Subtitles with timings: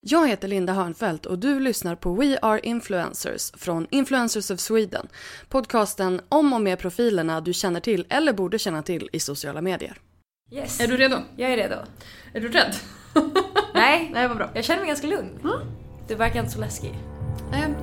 [0.00, 5.08] Jag heter Linda Hörnfeldt och du lyssnar på We Are Influencers från Influencers of Sweden.
[5.48, 9.96] Podcasten om och med profilerna du känner till eller borde känna till i sociala medier.
[10.52, 10.80] Yes.
[10.80, 11.16] Är du redo?
[11.36, 11.74] Jag är redo.
[12.34, 12.74] Är du rädd?
[13.74, 14.50] Nej, Nej, vad bra.
[14.54, 15.38] jag känner mig ganska lugn.
[16.08, 16.94] Du verkar inte så läskig.
[17.50, 17.74] Nej.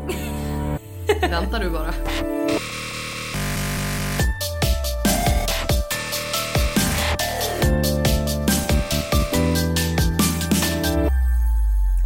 [1.21, 1.93] Vänta du bara.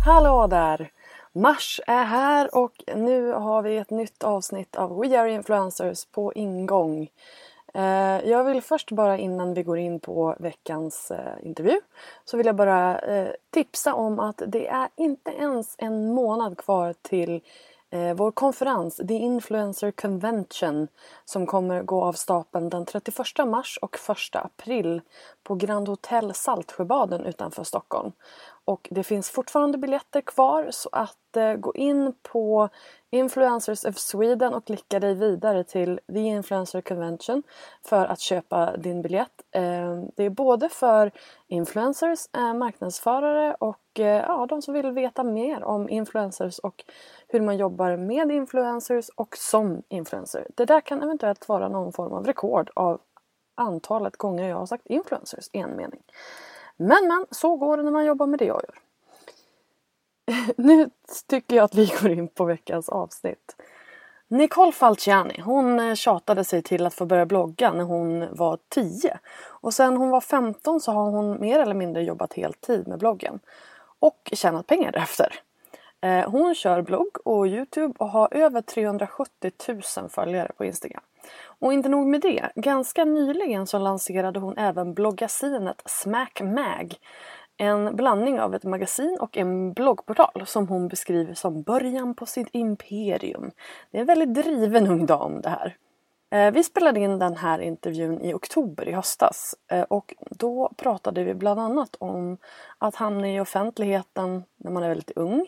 [0.10, 0.92] Hallå där!
[1.32, 6.34] Mars är här och nu har vi ett nytt avsnitt av We Are Influencers på
[6.34, 7.10] ingång.
[7.74, 11.80] Eh, jag vill först bara innan vi går in på veckans eh, intervju
[12.26, 16.94] så vill jag bara eh, tipsa om att det är inte ens en månad kvar
[17.02, 17.42] till
[18.16, 20.88] vår konferens The Influencer Convention
[21.26, 25.02] som kommer gå av stapeln den 31 mars och 1 april
[25.44, 28.12] på Grand Hotel Saltsjöbaden utanför Stockholm.
[28.66, 32.70] Och det finns fortfarande biljetter kvar så att eh, gå in på
[33.12, 37.44] Influencers of Sweden och klicka dig vidare till The Influencer Convention
[37.86, 39.42] för att köpa din biljett.
[39.52, 41.12] Eh, det är både för
[41.48, 46.84] influencers, eh, marknadsförare och eh, ja, de som vill veta mer om influencers och
[47.28, 50.48] hur man jobbar med influencers och som influencer.
[50.56, 53.02] Det där kan eventuellt vara någon form av rekord av
[53.56, 56.02] antalet gånger jag har sagt influencers i en mening.
[56.80, 58.80] Men men, så går det när man jobbar med det jag gör.
[60.58, 60.90] Nu
[61.28, 63.56] tycker jag att vi går in på veckans avsnitt.
[64.28, 69.20] Nicole Falciani, hon eh, tjatade sig till att få börja blogga när hon var 10.
[69.40, 73.40] Och sen hon var 15 så har hon mer eller mindre jobbat heltid med bloggen.
[74.00, 75.40] Och tjänat pengar därefter.
[76.02, 79.52] Eh, hon kör blogg och Youtube och har över 370
[79.98, 81.04] 000 följare på Instagram.
[81.44, 86.96] Och inte nog med det, ganska nyligen så lanserade hon även bloggasinet Smack Mag.
[87.58, 92.48] En blandning av ett magasin och en bloggportal som hon beskriver som början på sitt
[92.52, 93.52] imperium.
[93.92, 95.78] Det är en väldigt driven ung dam det här.
[96.32, 101.24] Eh, vi spelade in den här intervjun i oktober i höstas eh, och då pratade
[101.24, 102.38] vi bland annat om
[102.78, 105.48] att hamna i offentligheten när man är väldigt ung.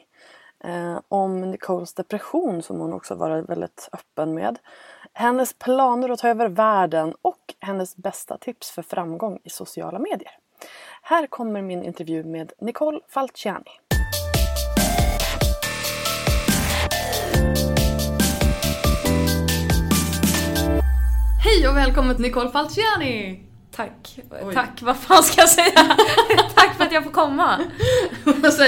[0.63, 4.59] Eh, Om Nicoles depression som hon också varit väldigt öppen med.
[5.13, 10.31] Hennes planer att ta över världen och hennes bästa tips för framgång i sociala medier.
[11.01, 13.71] Här kommer min intervju med Nicole Falciani.
[21.43, 23.50] Hej och välkommen till Nicole Falciani!
[23.81, 24.19] Tack.
[24.43, 24.53] Oj.
[24.53, 25.97] Tack, vad fan ska jag säga?
[26.55, 27.59] Tack för att jag får komma.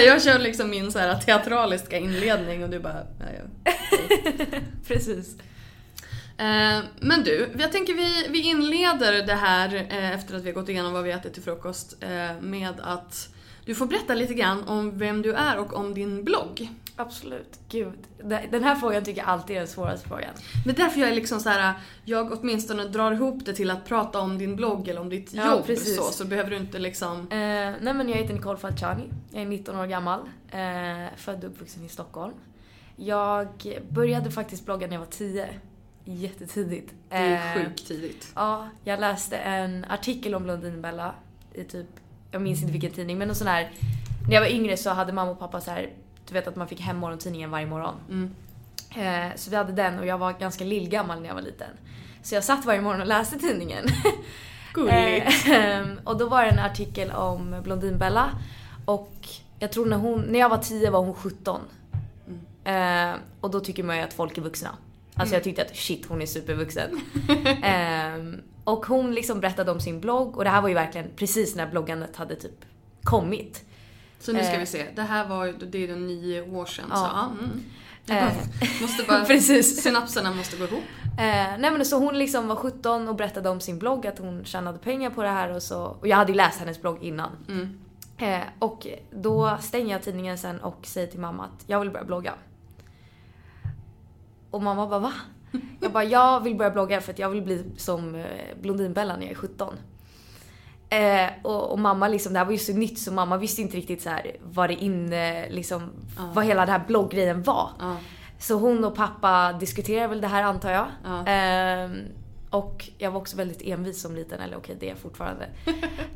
[0.06, 3.06] Jag kör liksom min så här teatraliska inledning och du bara...
[3.20, 3.72] Ja, ja.
[4.88, 5.38] Precis.
[6.38, 10.54] Eh, men du, jag tänker vi, vi inleder det här eh, efter att vi har
[10.54, 13.30] gått igenom vad vi ätit till frukost eh, med att
[13.66, 16.70] du får berätta lite grann om vem du är och om din blogg.
[16.96, 17.60] Absolut.
[17.70, 17.94] Gud.
[18.52, 20.30] Den här frågan tycker jag alltid är den svåraste frågan.
[20.68, 21.74] Är därför jag är liksom så här,
[22.06, 25.52] jag åtminstone drar ihop det till att prata om din blogg eller om ditt Ja,
[25.56, 25.98] jobb precis.
[25.98, 27.20] så, så behöver du inte liksom...
[27.20, 27.28] Eh,
[27.82, 29.04] nej men jag heter Nicole Falciani.
[29.32, 30.20] Jag är 19 år gammal.
[30.52, 32.34] Eh, född och uppvuxen i Stockholm.
[32.96, 33.48] Jag
[33.90, 35.50] började faktiskt blogga när jag var 10.
[36.06, 36.94] Jättetidigt.
[37.10, 38.32] Det är Eh, sjukt tidigt.
[38.36, 41.16] Ja, jag läste en artikel om Blondinbella
[41.54, 41.88] i typ,
[42.34, 43.72] jag minns inte vilken tidning, men någon sån här.
[44.28, 45.90] När jag var yngre så hade mamma och pappa så här,
[46.28, 47.96] du vet att man fick hem morgontidningen varje morgon.
[48.10, 48.36] Mm.
[48.96, 51.70] Eh, så vi hade den och jag var ganska lillgammal när jag var liten.
[52.24, 53.86] Så jag satt varje morgon och läste tidningen.
[54.74, 55.48] Gulligt.
[55.48, 58.30] Eh, och då var det en artikel om Blondinbella.
[58.86, 59.14] Och
[59.60, 61.62] jag tror när hon, när jag var 10 var hon 17.
[62.64, 64.70] Eh, och då tycker man ju att folk är vuxna.
[65.16, 67.02] Alltså jag tyckte att shit hon är supervuxen.
[68.64, 71.68] Och hon liksom berättade om sin blogg och det här var ju verkligen precis när
[71.68, 72.66] bloggandet hade typ
[73.04, 73.64] kommit.
[74.20, 74.60] Så nu ska Eh.
[74.60, 77.32] vi se, det här var det är ju nio år sedan Ja.
[77.38, 77.64] så mm.
[78.08, 78.16] Eh.
[78.26, 78.34] bara,
[78.82, 79.84] måste bara, Precis.
[79.84, 80.84] synapserna måste gå ihop.
[81.04, 84.46] Eh, nej men så hon liksom var 17 och berättade om sin blogg, att hon
[84.46, 85.84] tjänade pengar på det här och så.
[85.84, 87.30] Och jag hade ju läst hennes blogg innan.
[87.50, 87.80] Mm.
[88.18, 92.06] Eh, och då stänger jag tidningen sen och säger till mamma att jag vill börja
[92.06, 92.34] blogga.
[94.52, 95.14] Och mamma bara va?
[95.80, 98.26] Jag bara jag vill börja blogga för att jag vill bli som eh,
[98.62, 99.76] Blondinbella när jag är 17.
[100.90, 103.78] Eh, och, och, mamma liksom, det här var ju så nytt så mamma visste inte
[103.78, 106.32] riktigt så här vad det inne, liksom, ja.
[106.34, 107.70] vad hela den här blogggrejen var.
[107.80, 107.96] Ja.
[108.40, 110.88] Så hon och pappa diskuterade väl det här antar jag.
[111.04, 111.28] Ja.
[111.28, 111.90] Eh,
[112.50, 115.48] och jag var också väldigt envis som liten, eller okej det är jag fortfarande.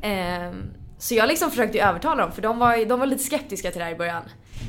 [0.00, 0.52] eh,
[0.98, 3.84] så jag liksom försökte övertala dem för de var, de var lite skeptiska till det
[3.84, 4.22] här i början.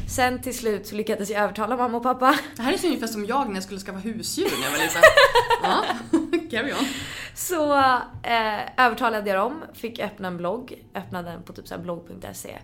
[0.10, 2.38] Sen till slut så lyckades jag övertala mamma och pappa.
[2.56, 4.78] Det här är så ungefär som jag när jag skulle skaffa husdjur när jag var
[4.78, 5.02] liten.
[5.64, 5.84] ja,
[6.58, 6.88] carry on.
[7.36, 7.78] Så
[8.24, 12.58] eh, övertalade jag dem, fick öppna en blogg, öppnade den på typ blogg.se.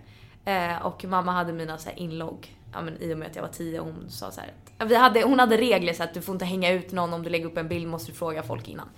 [0.44, 3.42] Eh, och mamma hade mina så här inlogg, ja, men i och med att jag
[3.42, 4.52] var tio hon sa så här,
[4.86, 7.30] vi hade, hon hade regler så att du får inte hänga ut någon om du
[7.30, 8.88] lägger upp en bild måste du fråga folk innan.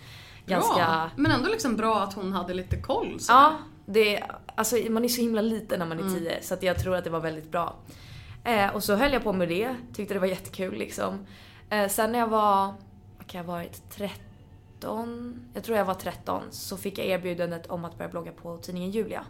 [0.46, 0.74] Ganska...
[0.74, 3.20] Bra, men ändå liksom bra att hon hade lite koll.
[3.20, 3.32] Så.
[3.32, 3.58] Ja,
[3.90, 4.22] det,
[4.54, 6.14] alltså, man är så himla liten när man är mm.
[6.14, 7.76] tio så jag tror att det var väldigt bra.
[8.44, 11.26] Eh, och så höll jag på med det, tyckte det var jättekul liksom.
[11.70, 12.74] Eh, sen när jag var,
[13.18, 15.48] vad kan jag ha varit, 13?
[15.54, 18.90] Jag tror jag var 13 så fick jag erbjudandet om att börja blogga på tidningen
[18.90, 19.24] Julia.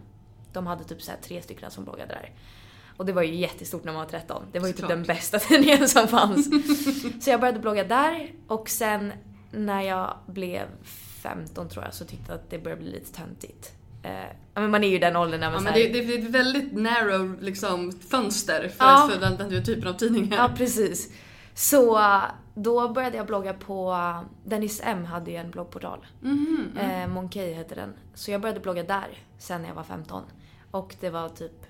[0.52, 2.32] De hade typ så tre stycken som bloggade där.
[2.96, 4.43] Och det var ju jättestort när man var 13.
[4.52, 6.50] Det var ju typ den bästa tidningen som fanns.
[7.25, 9.12] så jag började blogga där och sen
[9.50, 10.66] när jag blev
[11.22, 13.77] 15 tror jag så tyckte jag att det började bli lite töntigt.
[14.03, 14.11] Eh,
[14.55, 16.73] men man är ju den åldern när man ja, men det, det, är ett väldigt
[16.73, 19.11] narrow liksom, fönster för, ja.
[19.12, 20.37] för den, den typen av tidningar.
[20.37, 21.12] Ja, precis.
[21.55, 22.00] Så
[22.55, 23.97] då började jag blogga på,
[24.45, 26.06] Dennis M hade ju en bloggportal.
[26.23, 27.03] Mm, mm.
[27.03, 27.95] Eh, Monkey hette den.
[28.15, 29.09] Så jag började blogga där
[29.39, 30.23] sen när jag var 15.
[30.71, 31.67] Och det var typ,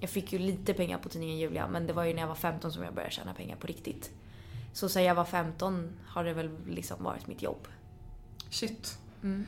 [0.00, 2.34] jag fick ju lite pengar på tidningen Julia men det var ju när jag var
[2.34, 4.10] 15 som jag började tjäna pengar på riktigt.
[4.72, 7.68] Så sen jag var 15 har det väl liksom varit mitt jobb.
[8.50, 8.98] Shit.
[9.22, 9.46] Mm.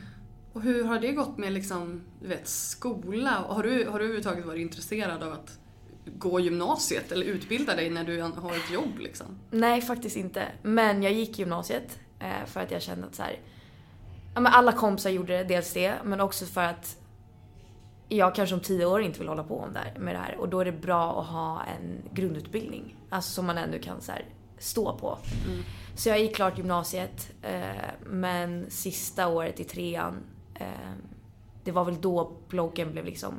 [0.56, 3.30] Och hur har det gått med liksom, du vet, skola?
[3.30, 5.58] Har du, har du överhuvudtaget varit intresserad av att
[6.04, 9.26] gå gymnasiet eller utbilda dig när du har ett jobb liksom?
[9.50, 10.48] Nej, faktiskt inte.
[10.62, 13.40] Men jag gick gymnasiet eh, för att jag kände att så här,
[14.34, 16.96] ja, men alla kompisar gjorde det, dels det, men också för att
[18.08, 19.68] jag kanske om tio år inte vill hålla på
[19.98, 22.96] med det här och då är det bra att ha en grundutbildning.
[23.10, 24.24] Alltså som man ändå kan så här,
[24.58, 25.18] stå på.
[25.46, 25.62] Mm.
[25.96, 30.22] Så jag gick klart gymnasiet eh, men sista året i trean
[31.64, 33.34] det var väl då bloggen blev liksom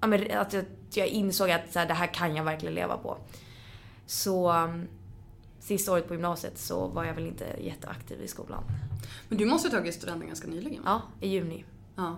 [0.00, 0.64] ja, men att jag,
[0.94, 3.18] jag insåg att så här, det här kan jag verkligen leva på.
[4.06, 4.88] Så um,
[5.60, 8.62] sista året på gymnasiet så var jag väl inte jätteaktiv i skolan.
[9.28, 10.82] Men du måste ha tagit studenten ganska nyligen?
[10.84, 11.64] Ja, i juni.
[11.96, 12.16] Ja.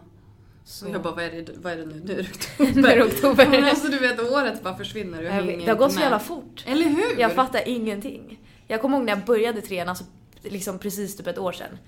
[0.64, 2.02] Så jag bara, vad är det, vad är det nu?
[2.05, 2.82] Nu är det oktober.
[2.82, 3.49] nu är det oktober.
[3.50, 5.23] Men alltså du vet, året bara försvinner.
[5.23, 6.64] Jag det har gått så jävla fort.
[6.67, 7.20] Eller hur?
[7.20, 8.40] Jag fattar ingenting.
[8.67, 10.05] Jag kommer ihåg när jag började trean, alltså
[10.43, 11.79] liksom precis typ ett år sedan.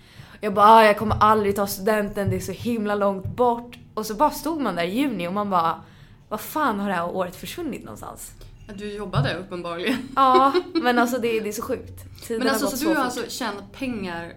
[0.44, 3.78] Jag bara, ah, jag kommer aldrig ta studenten, det är så himla långt bort.
[3.94, 5.82] Och så bara stod man där i juni och man bara,
[6.28, 8.32] vad fan har det här året försvunnit någonstans?
[8.74, 9.96] Du jobbade uppenbarligen.
[10.16, 12.24] Ja, men alltså det, det är så sjukt.
[12.26, 14.32] Tiden men alltså så, så du har alltså tjänat pengar,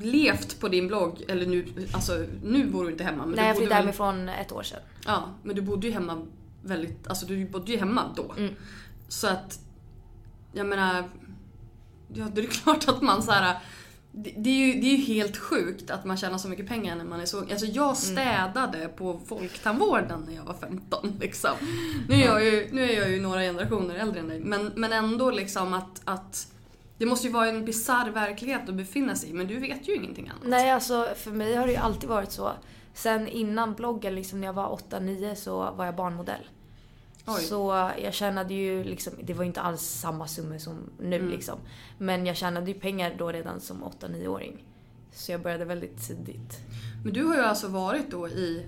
[0.00, 3.26] levt på din blogg, eller nu, alltså nu bor du inte hemma.
[3.26, 4.80] Men Nej, jag flyttade hemifrån ett år sedan.
[5.06, 6.26] Ja, men du bodde ju hemma
[6.62, 8.34] väldigt, alltså du bodde ju hemma då.
[8.38, 8.54] Mm.
[9.08, 9.60] Så att,
[10.52, 11.04] jag menar,
[12.08, 13.56] ja det är klart att man så här
[14.18, 17.04] det, är ju, det är ju helt sjukt att man tjänar så mycket pengar när
[17.04, 17.94] man är så Alltså jag mm.
[17.94, 18.96] städade mm.
[18.96, 21.50] på folktandvården när jag var 15 liksom.
[22.08, 24.92] Nu är jag ju, nu är jag ju några generationer äldre än dig men, men
[24.92, 26.52] ändå liksom att, att
[26.98, 29.94] det måste ju vara en bizarr verklighet att befinna sig i men du vet ju
[29.94, 30.42] ingenting annat.
[30.44, 32.52] Nej alltså för mig har det ju alltid varit så.
[32.94, 36.48] Sen innan bloggen, liksom när jag var 8-9 så var jag barnmodell.
[37.26, 37.42] Oj.
[37.42, 41.28] Så jag tjänade ju liksom, det var inte alls samma summor som nu mm.
[41.28, 41.58] liksom.
[41.98, 44.64] Men jag tjänade ju pengar då redan som 8-9-åring.
[45.12, 46.60] Så jag började väldigt tidigt.
[47.04, 48.66] Men du har ju alltså varit då i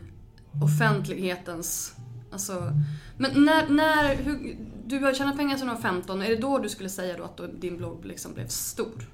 [0.65, 1.93] offentlighetens...
[2.33, 2.73] Alltså,
[3.17, 4.57] men när, när hur,
[4.87, 7.25] du har tjänat pengar sedan du var 15, är det då du skulle säga då
[7.25, 9.09] att din blogg liksom blev stor?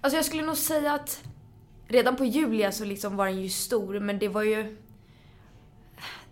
[0.00, 1.22] Alltså jag skulle nog säga att
[1.88, 4.76] redan på Julia så liksom var den ju stor men det var ju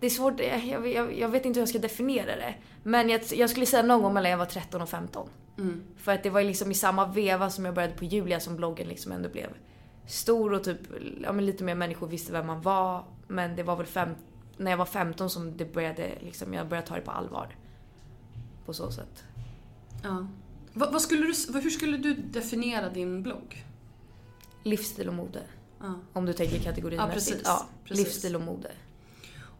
[0.01, 2.55] det är svårt, jag, jag, jag, vet inte hur jag ska definiera det.
[2.83, 5.29] Men jag, jag skulle säga någon gång mellan jag var 13 och 15.
[5.57, 5.83] Mm.
[5.97, 8.87] För att det var liksom i samma veva som jag började på Julia som bloggen
[8.87, 9.49] liksom ändå blev
[10.07, 10.79] stor och typ,
[11.23, 13.05] ja men lite mer människor visste vem man var.
[13.27, 14.09] Men det var väl fem,
[14.57, 17.55] när jag var 15 som det började liksom, jag började ta det på allvar.
[18.65, 19.23] På så sätt.
[20.03, 20.27] Ja.
[20.73, 23.65] Vad, vad skulle du, hur skulle du definiera din blogg?
[24.63, 25.41] Livsstil och mode.
[25.79, 25.99] Ja.
[26.13, 27.07] Om du tänker kategorimässigt.
[27.09, 27.41] Ja, precis.
[27.45, 28.05] Ja, precis.
[28.05, 28.71] Livsstil och mode.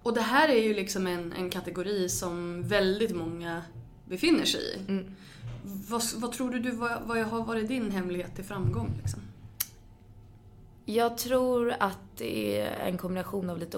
[0.04, 3.62] Och det här är ju liksom en, en kategori som väldigt många
[4.06, 4.92] befinner sig i.
[4.92, 5.16] Mm.
[5.64, 8.92] Vad, vad, tror du, du vad, vad har varit din hemlighet till framgång?
[9.02, 9.22] Liksom?
[10.86, 13.78] Jag tror att det är en kombination av lite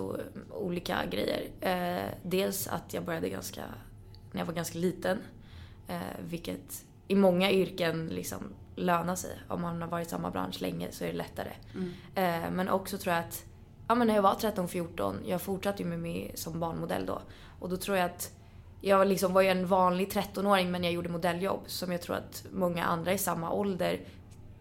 [0.49, 1.49] olika grejer.
[1.61, 3.61] Eh, dels att jag började ganska,
[4.31, 5.19] när jag var ganska liten.
[5.87, 5.99] Eh,
[6.29, 8.43] vilket i många yrken liksom
[8.75, 9.37] lönar sig.
[9.47, 11.51] Om man har varit i samma bransch länge så är det lättare.
[11.73, 11.91] Mm.
[12.15, 13.45] Eh, men också tror jag att
[13.87, 17.21] ja men när jag var 13-14, jag fortsatte ju med mig som barnmodell då.
[17.59, 18.31] Och då tror jag att
[18.81, 22.45] jag liksom var ju en vanlig 13-åring men jag gjorde modelljobb som jag tror att
[22.51, 23.99] många andra i samma ålder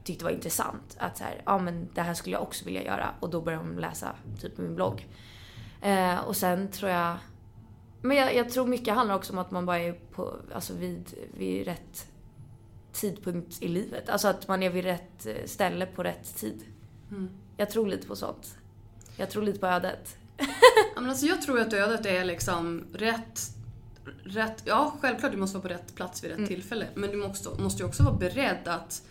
[0.04, 0.96] tyckte var intressant.
[0.98, 3.10] Att så här, ja men det här skulle jag också vilja göra.
[3.20, 5.08] Och då började de läsa typ min blogg.
[5.80, 7.16] Eh, och sen tror jag...
[8.00, 11.14] Men jag, jag, tror mycket handlar också om att man bara är på, alltså vid,
[11.34, 12.06] vid rätt
[12.92, 14.08] tidpunkt i livet.
[14.08, 16.64] Alltså att man är vid rätt eh, ställe på rätt tid.
[17.10, 17.30] Mm.
[17.56, 18.56] Jag tror lite på sånt.
[19.16, 20.16] Jag tror lite på ödet.
[20.94, 23.40] men alltså jag tror att ödet är liksom rätt
[24.24, 26.48] rätt, ja självklart du måste vara på rätt plats vid rätt mm.
[26.48, 26.86] tillfälle.
[26.94, 29.02] Men du måste, måste ju också vara beredd att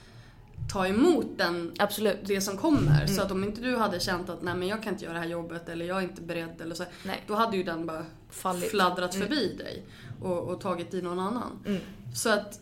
[0.72, 2.18] ta emot den, Absolut.
[2.24, 3.04] det som kommer.
[3.04, 3.08] Mm.
[3.08, 5.20] Så att om inte du hade känt att nej men jag kan inte göra det
[5.20, 6.84] här jobbet eller jag är inte beredd eller så.
[7.06, 7.24] Nej.
[7.28, 8.72] Då hade ju den bara Fallit.
[8.72, 9.28] fladdrat mm.
[9.28, 9.86] förbi dig
[10.22, 11.52] och, och, tagit i någon annan.
[11.66, 11.82] Mm.
[12.16, 12.60] Så att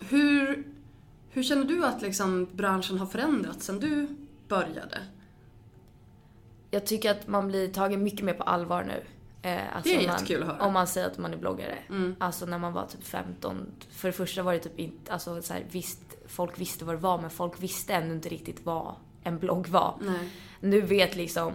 [0.00, 0.64] hur,
[1.30, 4.08] hur känner du att liksom branschen har förändrats sen du
[4.48, 4.98] började?
[6.70, 9.04] Jag tycker att man blir tagen mycket mer på allvar nu.
[9.42, 10.66] Eh, alltså det är jättekul att höra.
[10.66, 11.78] Om man säger att man är bloggare.
[11.88, 12.16] Mm.
[12.18, 13.66] Alltså när man var typ 15.
[13.90, 17.00] För det första var det typ inte, alltså så här, visst, folk visste vad det
[17.00, 19.94] var men folk visste ännu inte riktigt vad en blogg var.
[20.00, 20.28] Nej.
[20.60, 21.52] Nu vet liksom,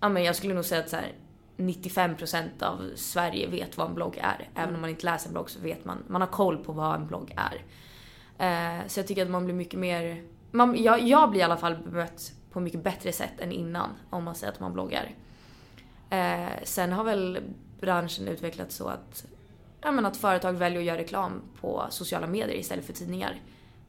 [0.00, 1.12] ja men jag skulle nog säga att så här,
[1.56, 4.34] 95% av Sverige vet vad en blogg är.
[4.34, 4.48] Mm.
[4.54, 6.94] Även om man inte läser en blogg så vet man, man har koll på vad
[6.94, 7.64] en blogg är.
[8.38, 11.56] Eh, så jag tycker att man blir mycket mer, man, jag, jag blir i alla
[11.56, 15.14] fall bemött på mycket bättre sätt än innan om man säger att man bloggar.
[16.10, 17.38] Eh, sen har väl
[17.80, 19.26] branschen utvecklats så att,
[19.80, 23.40] ja, men att företag väljer att göra reklam på sociala medier istället för tidningar.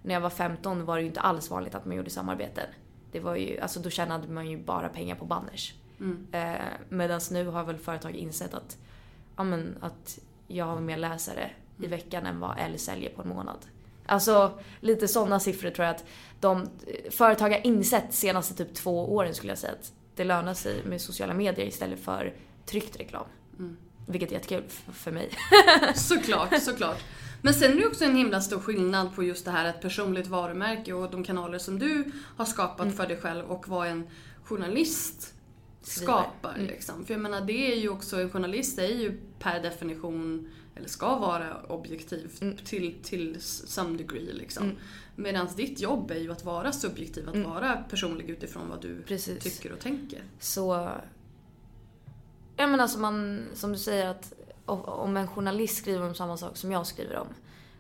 [0.02, 2.66] När jag var 15 var det ju inte alls vanligt att man gjorde samarbeten.
[3.12, 5.74] Det var ju, alltså då tjänade man ju bara pengar på banners.
[6.00, 6.28] Mm.
[6.32, 8.78] Eh, Medan nu har väl företag insett att,
[9.36, 13.30] ja, men, att jag har mer läsare i veckan än vad L säljer på en
[13.30, 13.66] månad.
[14.14, 16.06] Alltså lite sådana siffror tror jag att
[16.40, 16.70] de
[17.12, 21.02] företag har insett senaste typ två åren skulle jag säga att det lönar sig med
[21.02, 22.34] sociala medier istället för
[22.66, 23.26] tryckt reklam.
[23.60, 23.78] Mm.
[24.08, 25.30] Vilket är jättekul för mig.
[25.96, 27.04] såklart, såklart.
[27.42, 30.28] Men sen är det också en himla stor skillnad på just det här ett personligt
[30.28, 32.94] varumärke och de kanaler som du har skapat mm.
[32.94, 34.08] för dig själv och vad en
[34.44, 35.34] journalist
[35.82, 36.56] skapar.
[36.56, 36.68] Mm.
[36.68, 37.06] Liksom.
[37.06, 41.18] För jag menar, det är ju också, en journalist är ju per definition, eller ska
[41.18, 42.58] vara objektiv mm.
[42.58, 44.34] till, till some degree.
[44.34, 44.64] Liksom.
[44.64, 44.78] Mm.
[45.16, 47.50] Medan ditt jobb är ju att vara subjektiv, att mm.
[47.50, 49.44] vara personlig utifrån vad du Precis.
[49.44, 50.24] tycker och tänker.
[50.40, 50.90] Så...
[52.56, 54.34] Ja men alltså man, som du säger att
[54.66, 57.28] om en journalist skriver om samma sak som jag skriver om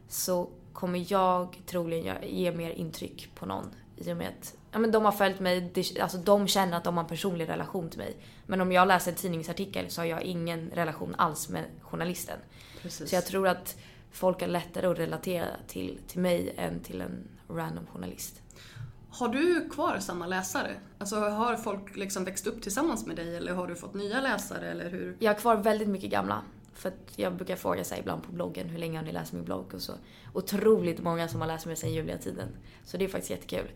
[0.07, 3.65] så kommer jag troligen ge mer intryck på någon
[3.97, 6.97] i och med att ja, men de har följt mig, alltså de känner att de
[6.97, 8.17] har en personlig relation till mig.
[8.45, 12.39] Men om jag läser en tidningsartikel så har jag ingen relation alls med journalisten.
[12.81, 13.09] Precis.
[13.09, 13.77] Så jag tror att
[14.11, 18.41] folk har lättare att relatera till, till mig än till en random journalist.
[19.09, 20.75] Har du kvar samma läsare?
[20.97, 24.71] Alltså har folk liksom växt upp tillsammans med dig eller har du fått nya läsare
[24.71, 25.15] eller hur?
[25.19, 26.41] Jag har kvar väldigt mycket gamla.
[26.73, 29.43] För att jag brukar fråga sig ibland på bloggen, hur länge har ni läst min
[29.43, 29.73] blogg?
[29.73, 29.93] Och så
[30.33, 32.47] otroligt många som har läst mig sedan Julia-tiden.
[32.83, 33.67] Så det är faktiskt jättekul.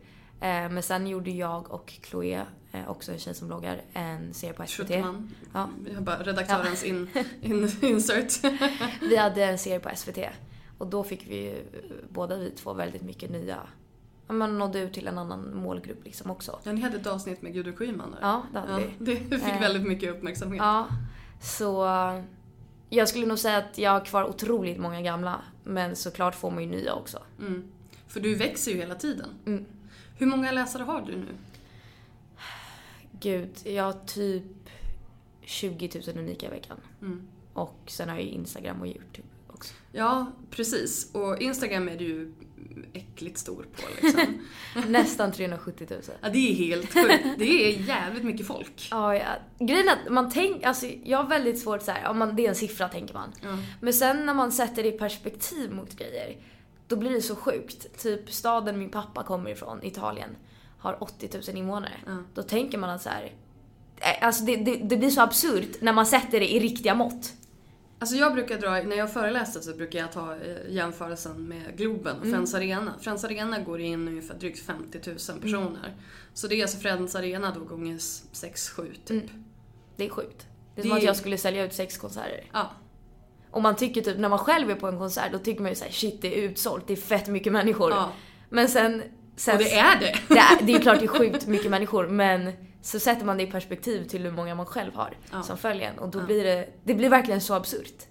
[0.41, 2.41] Eh, men sen gjorde jag och Chloé,
[2.71, 4.87] eh, också en tjej som bloggar, en serie på SVT.
[4.87, 5.31] Schuttman.
[5.53, 5.69] Ja.
[5.83, 6.89] Vi har bara redaktörens ja.
[6.89, 7.09] in,
[7.41, 8.43] in, insert.
[9.01, 10.17] vi hade en serie på SVT.
[10.77, 11.63] Och då fick vi ju,
[12.09, 13.57] båda vi två väldigt mycket nya
[14.27, 16.59] man nådde ut till en annan målgrupp liksom också.
[16.63, 18.19] Ja, ni hade ett avsnitt med Gudrun Schyman där.
[18.21, 19.15] Ja, det hade ja, vi.
[19.15, 20.61] Det fick väldigt mycket uppmärksamhet.
[20.61, 20.87] Ja,
[21.41, 21.87] så
[22.89, 25.41] jag skulle nog säga att jag har kvar otroligt många gamla.
[25.63, 27.19] Men såklart får man ju nya också.
[27.39, 27.63] Mm.
[28.07, 29.29] För du växer ju hela tiden.
[29.45, 29.65] Mm.
[30.17, 31.27] Hur många läsare har du nu?
[33.19, 34.43] Gud, jag har typ
[35.41, 36.77] 20 000 unika i veckan.
[37.01, 37.27] Mm.
[37.53, 39.73] Och sen har jag Instagram och YouTube också.
[39.91, 41.11] Ja, precis.
[41.13, 42.33] Och Instagram är du ju
[42.93, 44.45] äckligt stor på liksom.
[44.91, 46.01] Nästan 370 000.
[46.21, 47.25] Ja, det är helt sjukt.
[47.37, 48.87] Det är jävligt mycket folk.
[48.91, 49.25] Ja, ja.
[49.59, 52.45] Grejen är att man tänker, alltså jag har väldigt svårt så här, om man, det
[52.45, 53.33] är en siffra tänker man.
[53.43, 53.57] Mm.
[53.81, 56.37] Men sen när man sätter det i perspektiv mot grejer
[56.87, 58.01] då blir det så sjukt.
[58.01, 60.35] Typ staden min pappa kommer ifrån, Italien,
[60.79, 61.93] har 80 000 invånare.
[62.07, 62.23] Mm.
[62.33, 63.33] Då tänker man att så här,
[63.97, 67.33] eh, Alltså det, det, det, blir så absurt när man sätter det i riktiga mått.
[67.99, 72.15] Alltså jag brukar dra, när jag föreläser så brukar jag ta eh, jämförelsen med Globen
[72.15, 72.33] och mm.
[72.33, 72.93] Friends Arena.
[73.01, 75.79] Friends Arena går in ungefär drygt 50 000 personer.
[75.79, 75.99] Mm.
[76.33, 79.09] Så det är alltså Friends Arena då gånger 6-7 typ.
[79.09, 79.43] Mm.
[79.95, 80.47] Det är sjukt.
[80.75, 82.43] Det är det som att jag skulle sälja ut sex konserter.
[82.53, 82.71] Ja.
[83.51, 85.75] Och man tycker typ, när man själv är på en konsert, då tycker man ju
[85.75, 87.91] såhär shit det är utsålt, det är fett mycket människor.
[87.91, 88.09] Ja.
[88.49, 89.03] Men sen,
[89.35, 89.55] sen...
[89.55, 90.15] Och det är det!
[90.27, 92.51] Det är, det är klart det är sjukt mycket människor, men
[92.81, 95.43] så sätter man det i perspektiv till hur många man själv har ja.
[95.43, 95.99] som följer en.
[95.99, 96.23] Och då ja.
[96.23, 98.05] blir det, det blir verkligen så absurt.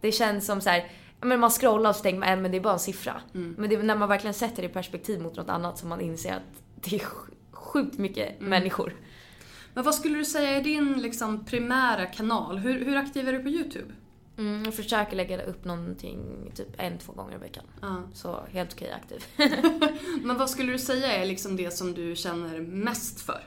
[0.00, 2.56] Det känns som så här, men man scrollar och så tänker man, äh, men det
[2.56, 3.20] är bara en siffra.
[3.34, 3.54] Mm.
[3.58, 6.00] Men det är när man verkligen sätter det i perspektiv mot något annat som man
[6.00, 7.02] inser att det är
[7.52, 8.50] sjukt mycket mm.
[8.50, 8.94] människor.
[9.74, 12.58] Men vad skulle du säga är din liksom, primära kanal?
[12.58, 13.92] Hur, hur aktiv är du på YouTube?
[14.42, 17.64] Mm, jag försöker lägga upp någonting typ en, två gånger i veckan.
[17.80, 18.02] Ja.
[18.14, 19.24] Så helt okej aktiv.
[20.22, 23.44] Men vad skulle du säga är liksom det som du känner mest för?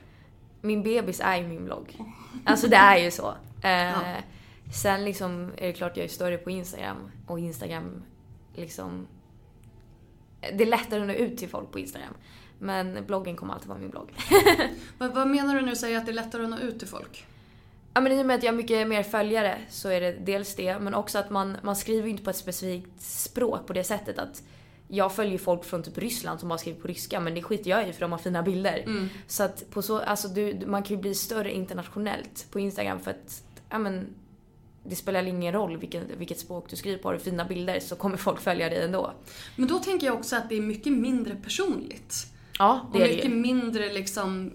[0.61, 1.97] min bebis är ju min blogg.
[2.45, 3.35] Alltså det är ju så.
[3.61, 4.01] Eh, Ja.
[4.73, 8.03] Sen liksom är det klart jag är större på Instagram och Instagram
[8.55, 9.07] liksom...
[10.41, 12.13] Det är lättare att nå ut till folk på Instagram.
[12.59, 14.11] Men bloggen kommer alltid vara min blogg.
[14.97, 16.87] Vad, vad menar du när du säger att det är lättare att nå ut till
[16.87, 17.25] folk?
[17.97, 20.55] Ja men i och med att jag har mycket mer följare så är det dels
[20.55, 24.19] det, men också att man, man skriver inte på ett specifikt språk på det sättet
[24.19, 24.43] att
[24.87, 27.89] jag följer folk från typ Ryssland som bara skriver på ryska men det skiter jag
[27.89, 28.83] i för de har fina bilder.
[29.27, 33.11] Så att på så, alltså du, man kan ju bli större internationellt på Instagram för
[33.11, 34.07] att, ja men
[34.83, 37.95] det spelar ingen roll vilket, vilket språk du skriver på, har du fina bilder så
[37.95, 39.13] kommer folk följa dig ändå.
[39.55, 42.27] Men då tänker jag också att det är mycket mindre personligt.
[42.59, 43.35] Ja, Och det är det mycket ju.
[43.35, 44.51] mindre liksom,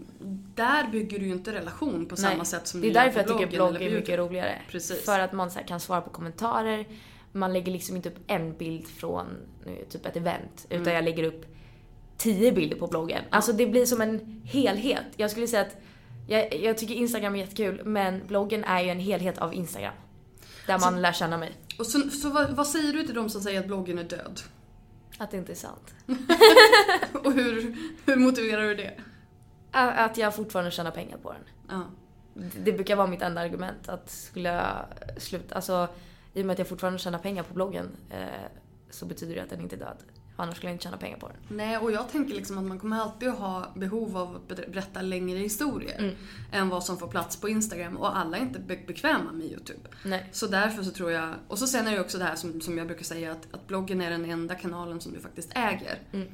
[0.54, 2.46] där bygger du ju inte relation på samma Nej.
[2.46, 4.58] sätt som Det är du gör därför på jag tycker bloggen blogg är mycket roligare.
[4.70, 5.04] Precis.
[5.04, 6.86] För att man så här, kan svara på kommentarer.
[7.32, 9.26] Man lägger liksom inte upp en bild från
[9.66, 10.66] nu, typ ett event.
[10.70, 10.94] Utan Mm.
[10.94, 11.44] jag lägger upp
[12.16, 13.22] tio bilder på bloggen.
[13.30, 15.04] Alltså det blir som en helhet.
[15.16, 15.76] Jag skulle säga att
[16.28, 19.94] jag, jag tycker Instagram är jättekul men bloggen är ju en helhet av Instagram.
[20.66, 21.52] Där man lär känna mig.
[21.78, 24.40] Och så, så vad, vad säger du till de som säger att bloggen är död?
[25.18, 25.94] Att det inte är sant.
[27.24, 27.76] Och hur,
[28.06, 28.94] hur motiverar du det?
[29.72, 31.42] Att jag fortfarande tjänar pengar på den.
[32.34, 33.88] Det- Det brukar vara mitt enda argument.
[33.88, 34.86] Att skulle jag
[35.22, 35.88] sluta, alltså
[36.34, 38.26] i och med att jag fortfarande tjänar pengar på bloggen eh,
[38.90, 39.96] så betyder det att den inte är död.
[40.40, 41.56] Annars skulle jag inte tjäna pengar på den.
[41.56, 44.68] Nej, och jag tänker liksom att man kommer alltid att ha behov av att ber-
[44.72, 46.14] berätta längre historier Mm.
[46.52, 47.96] än vad som får plats på Instagram.
[47.96, 49.80] Och alla är inte be- bekväma med YouTube.
[50.04, 50.28] Nej.
[50.32, 52.78] Så därför så tror jag, och så sen är det också det här som, som
[52.78, 55.98] jag brukar säga att, att bloggen är den enda kanalen som du faktiskt äger.
[56.12, 56.28] Mm.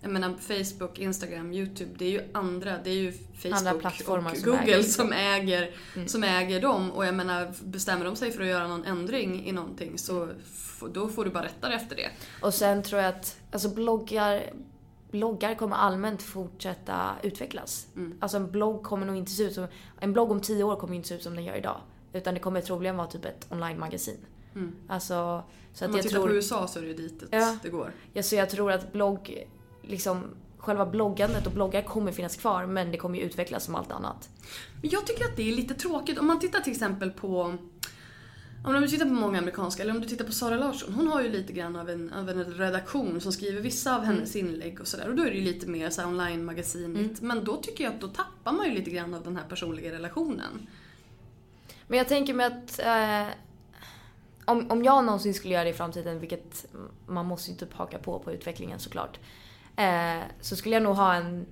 [0.00, 4.24] Jag menar Facebook, Instagram, YouTube, det är ju andra, det är ju Facebook och som
[4.44, 4.82] Google äger.
[4.82, 6.08] som äger, Mm.
[6.08, 6.90] som äger dem.
[6.92, 10.28] Och jag menar, bestämmer de sig för att göra någon ändring i någonting så
[10.92, 12.08] då får du bara rätta dig efter det.
[12.42, 14.42] Och sen tror jag att alltså bloggar,
[15.10, 17.86] bloggar kommer allmänt fortsätta utvecklas.
[17.96, 18.18] Mm.
[18.20, 19.66] Alltså en blogg kommer nog inte se ut som...
[20.00, 21.80] En blogg om tio år kommer inte se ut som den gör idag.
[22.12, 24.16] Utan det kommer troligen vara typ ett online-magasin.
[24.54, 24.76] Mm.
[24.88, 25.42] Alltså, så Om
[25.84, 26.26] att man jag tittar tror...
[26.28, 27.56] på USA så är det ju dit Ja.
[27.62, 27.92] det går.
[28.12, 29.46] Ja, så jag tror att blogg,
[29.86, 30.24] liksom
[30.58, 34.28] själva bloggandet och bloggar kommer finnas kvar men det kommer ju utvecklas som allt annat.
[34.80, 36.18] Men jag tycker att det är lite tråkigt.
[36.18, 37.58] Om man tittar till exempel på
[38.66, 40.94] om du tittar på många amerikanska, eller om du tittar på Sara Larsson.
[40.94, 44.36] Hon har ju lite grann av en, av en redaktion som skriver vissa av hennes
[44.36, 45.08] inlägg och sådär.
[45.08, 47.20] Och då är det ju lite mer så online-magasinigt.
[47.20, 49.92] Men då tycker jag att då tappar man ju lite grann av den här personliga
[49.92, 50.66] relationen.
[51.86, 53.34] Men jag tänker mig att eh,
[54.44, 56.66] om, om jag någonsin skulle göra det i framtiden, vilket
[57.06, 59.18] man måste ju typ haka på på utvecklingen såklart.
[59.76, 61.46] Eh, så skulle jag nog ha en,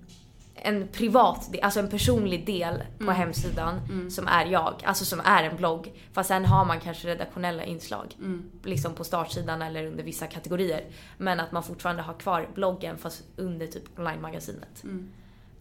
[0.55, 4.83] en privat, alltså en personlig del på hemsidan som är jag.
[4.85, 5.93] Alltså som är en blogg.
[6.13, 8.17] Fast sen har man kanske redaktionella inslag.
[8.63, 10.85] Liksom på startsidan eller under vissa kategorier.
[11.19, 14.85] Men att man fortfarande har kvar bloggen fast under typ online-magasinet.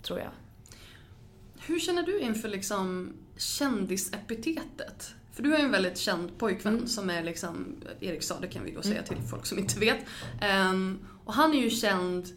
[0.02, 0.30] Tror jag.
[1.60, 5.16] Hur känner du inför liksom kändisepitetet?
[5.32, 8.72] För du har ju en väldigt känd pojkvän som är liksom Erik Saade kan vi
[8.72, 9.98] då säga till folk som inte vet.
[10.42, 12.28] Ehm, och han är ju känd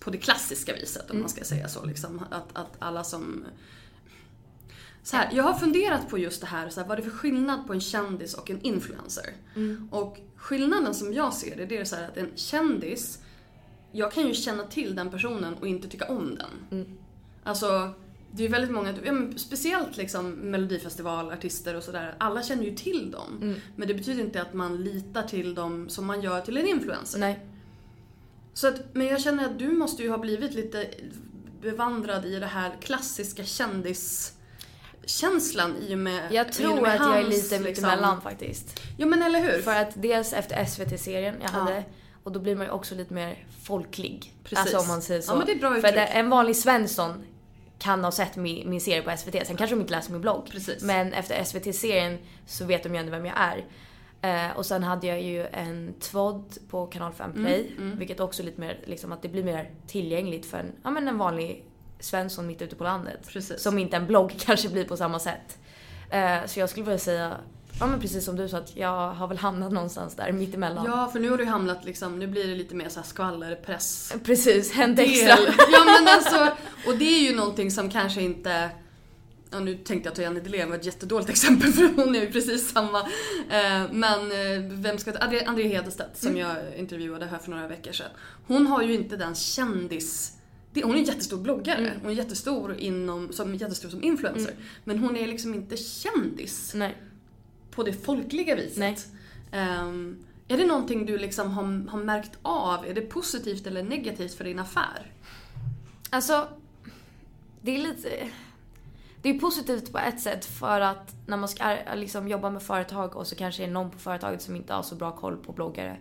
[0.00, 1.84] på det klassiska viset om man ska säga så.
[1.84, 3.44] Liksom, att, att alla som...
[5.02, 7.16] Så här, jag har funderat på just det här, så här, vad är det för
[7.16, 9.34] skillnad på en kändis och en influencer?
[9.90, 13.18] Och skillnaden som jag ser det, det är så här att en kändis,
[13.92, 16.86] jag kan ju känna till den personen och inte tycka om den.
[17.44, 17.94] Alltså,
[18.32, 22.74] det är ju väldigt många, ja, men speciellt liksom melodifestivalartister och sådär, alla känner ju
[22.74, 23.56] till dem.
[23.76, 27.18] Men det betyder inte att man litar till dem som man gör till en influencer.
[27.18, 27.46] Nej.
[28.54, 30.86] Så att, men jag känner att du måste ju ha blivit lite
[31.62, 37.22] bevandrad i det här klassiska kändiskänslan i och med Jag tror med att jag är
[37.22, 38.80] hans, lite liksom- mittemellan faktiskt.
[38.98, 39.62] Ja men eller hur?
[39.62, 41.58] För att dels efter SVT-serien jag Ja.
[41.58, 41.84] hade
[42.24, 44.34] och då blir man ju också lite mer folklig.
[44.44, 44.58] Precis.
[44.58, 45.32] Alltså om man säger så.
[45.32, 45.96] Ja, men det är bra För uttryck.
[45.98, 47.24] att en vanlig Svensson
[47.78, 50.48] kan ha sett min, min serie på SVT, sen kanske de inte läser min blogg.
[50.50, 50.82] Precis.
[50.82, 53.64] Men efter SVT-serien så vet de ju ändå vem jag är.
[54.22, 58.42] Eh, och sen hade jag ju en tvådd på kanal 5 Play, Mm, vilket också
[58.42, 61.64] lite mer, liksom att det blir mer tillgängligt för en, ja, men en vanlig
[62.00, 63.28] Svensson mitt ute på landet.
[63.28, 63.62] Precis.
[63.62, 65.58] Som inte en blogg kanske blir på samma sätt.
[66.10, 67.36] Eh, så jag skulle vilja säga,
[67.80, 70.84] ja men precis som du sa, att jag har väl hamnat någonstans där mittemellan.
[70.86, 74.14] Ja, för nu har du hamnat liksom, nu blir det lite mer så här skvallerpress.
[74.24, 75.36] Precis, hänt extra.
[75.72, 76.56] Ja men alltså,
[76.86, 78.70] och det är ju någonting som kanske inte
[79.50, 82.32] Ja, nu tänkte jag ta Jenny Delén, var ett jättedåligt exempel för hon är ju
[82.32, 83.00] precis samma.
[83.50, 87.92] Eh, Men eh, vem ska ta, André, Hedestedt som jag intervjuade här för några veckor
[87.92, 88.10] sedan.
[88.46, 89.34] Hon har ju inte den
[90.72, 91.92] det, hon är en jättestor bloggare.
[92.02, 94.54] Hon är jättestor, inom, som, jättestor som influencer.
[94.84, 96.96] Men hon är liksom inte kändis Nej.
[97.70, 98.78] på det folkliga viset.
[99.52, 102.86] Ehm, är det någonting du liksom har, har märkt av?
[102.86, 105.12] Är det positivt eller negativt för din affär?
[106.10, 106.48] Alltså,
[107.62, 108.08] det är lite...
[109.22, 113.16] Det är positivt på ett sätt för att när man ska liksom jobba med företag
[113.16, 115.52] och så kanske är det någon på företaget som inte har så bra koll på
[115.52, 115.96] bloggare,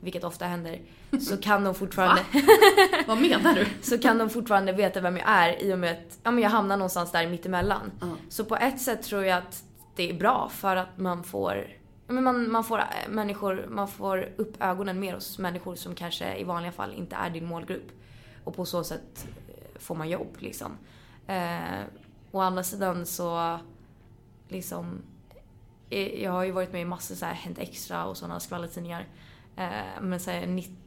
[0.00, 0.80] vilket ofta händer,
[1.20, 2.22] så kan de fortfarande...
[3.06, 3.66] Vad menar du?
[3.82, 6.50] så kan de fortfarande veta vem jag är i och med att ja, men jag
[6.50, 7.92] hamnar någonstans där mittemellan.
[8.00, 8.06] Ja.
[8.28, 9.64] Så på ett sätt tror jag att
[9.96, 11.66] det är bra för att man får
[12.12, 16.36] men man, man får äh, människor, man får upp ögonen mer hos människor som kanske
[16.36, 17.90] i vanliga fall inte är din målgrupp.
[18.44, 20.78] Och på så sätt eh, får man jobb liksom.
[21.26, 21.80] Eh,
[22.32, 23.58] å andra sidan så
[24.48, 25.02] liksom
[26.16, 29.06] jag har ju varit med i massor så här Hänt Extra och sådana skvallertidningar.
[29.56, 30.46] Eh, men så här,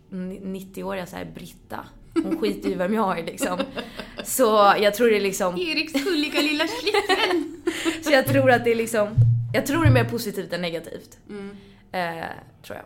[0.10, 3.60] 90-åriga så här Britta, hon skiter ju vem jag är liksom.
[4.24, 7.62] Så jag tror det är liksom, Eriks gulliga lilla flickvän!
[8.04, 9.08] så jag tror att det är liksom,
[9.54, 11.18] jag tror det är mer positivt än negativt.
[11.30, 11.58] Mm.
[11.92, 12.30] Eh,
[12.64, 12.86] tror jag.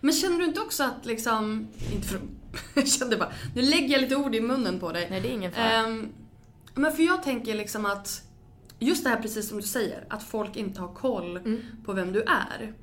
[0.00, 2.20] Men känner du inte också att liksom, inte för
[2.74, 5.06] jag kände bara, nu lägger jag lite ord i munnen på dig.
[5.10, 5.72] Nej det är ingen fara.
[5.72, 6.12] Ehm,
[6.74, 8.22] men för jag tänker liksom att,
[8.78, 11.60] just det här precis som du säger, att folk inte har koll Mm.
[11.84, 12.74] på vem du är.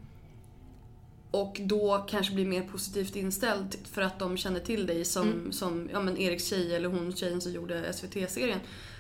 [1.32, 5.52] Och då kanske blir mer positivt inställd för att de känner till dig som, Mm.
[5.52, 8.60] som ja, men Eriks tjej eller hon tjejen som gjorde SVT-serien.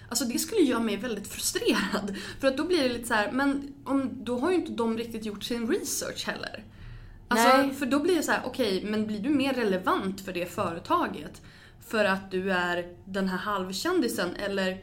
[0.09, 2.15] Alltså det skulle göra mig väldigt frustrerad.
[2.39, 4.97] För att då blir det lite så här, men om, då har ju inte de
[4.97, 6.63] riktigt gjort sin research heller.
[7.27, 7.73] Alltså, Nej.
[7.73, 11.41] för då blir det så här, okej, men blir du mer relevant för det företaget
[11.89, 14.77] för att du är den här halvkändisen eller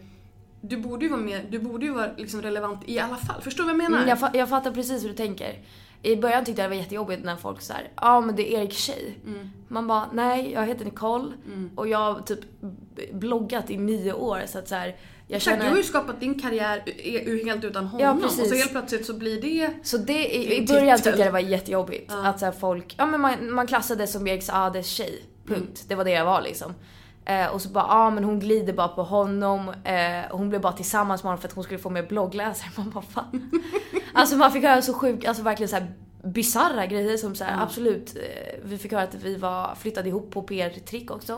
[0.61, 3.43] du borde ju vara, mer, du borde ju vara liksom relevant i alla fall.
[3.43, 3.99] Förstår du vad jag menar?
[3.99, 5.59] Mm, jag, fa- jag fattar precis hur du tänker.
[6.03, 8.61] I början tyckte jag det var jättejobbigt när folk sa ja ah, men det är
[8.61, 9.19] Erik tjej.
[9.27, 9.51] Mm.
[9.69, 11.33] Man bara, nej jag heter Nicole
[11.75, 12.41] och jag har typ
[13.13, 14.97] bloggat i nio år så att så här,
[15.29, 15.71] jag Exakt, du känner...
[15.71, 16.83] har ju skapat din karriär
[17.45, 19.71] helt utan honom Ja, och så helt plötsligt så blir det...
[19.83, 22.13] Så det, i, i början tyckte jag det var jättejobbigt.
[22.13, 22.27] Ja.
[22.27, 25.23] Att så här folk, ja men man, man klassades som Erik Saades tjej.
[25.47, 25.61] Punkt.
[25.61, 25.89] Mm.
[25.89, 26.75] Det var det jag var liksom.
[27.29, 29.69] Eh, och så bara, ja men hon glider bara på honom.
[29.85, 32.71] Eh, hon blev bara tillsammans med honom för att hon skulle få mer bloggläsare.
[32.77, 33.51] Man bara fan.
[34.15, 37.53] alltså man fick höra så sjukt, alltså verkligen så här bisarra grejer som så här,
[37.53, 37.63] Mm.
[37.63, 38.17] absolut.
[38.17, 41.33] Eh, vi fick höra att vi var flyttade ihop på PR-trick också.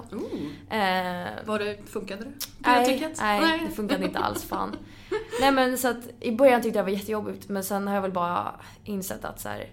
[0.71, 2.31] Eh, Var det, funkade det?
[2.59, 4.77] Nej, nej, det funkade inte alls fan.
[5.41, 8.03] nej men så att i början tyckte jag det var jättejobbigt men sen har jag
[8.03, 9.67] väl bara insett att så här,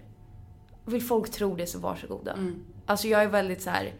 [0.84, 2.32] vill folk tro det så varsågoda.
[2.32, 2.64] Mm.
[2.86, 3.92] Alltså jag är väldigt så här.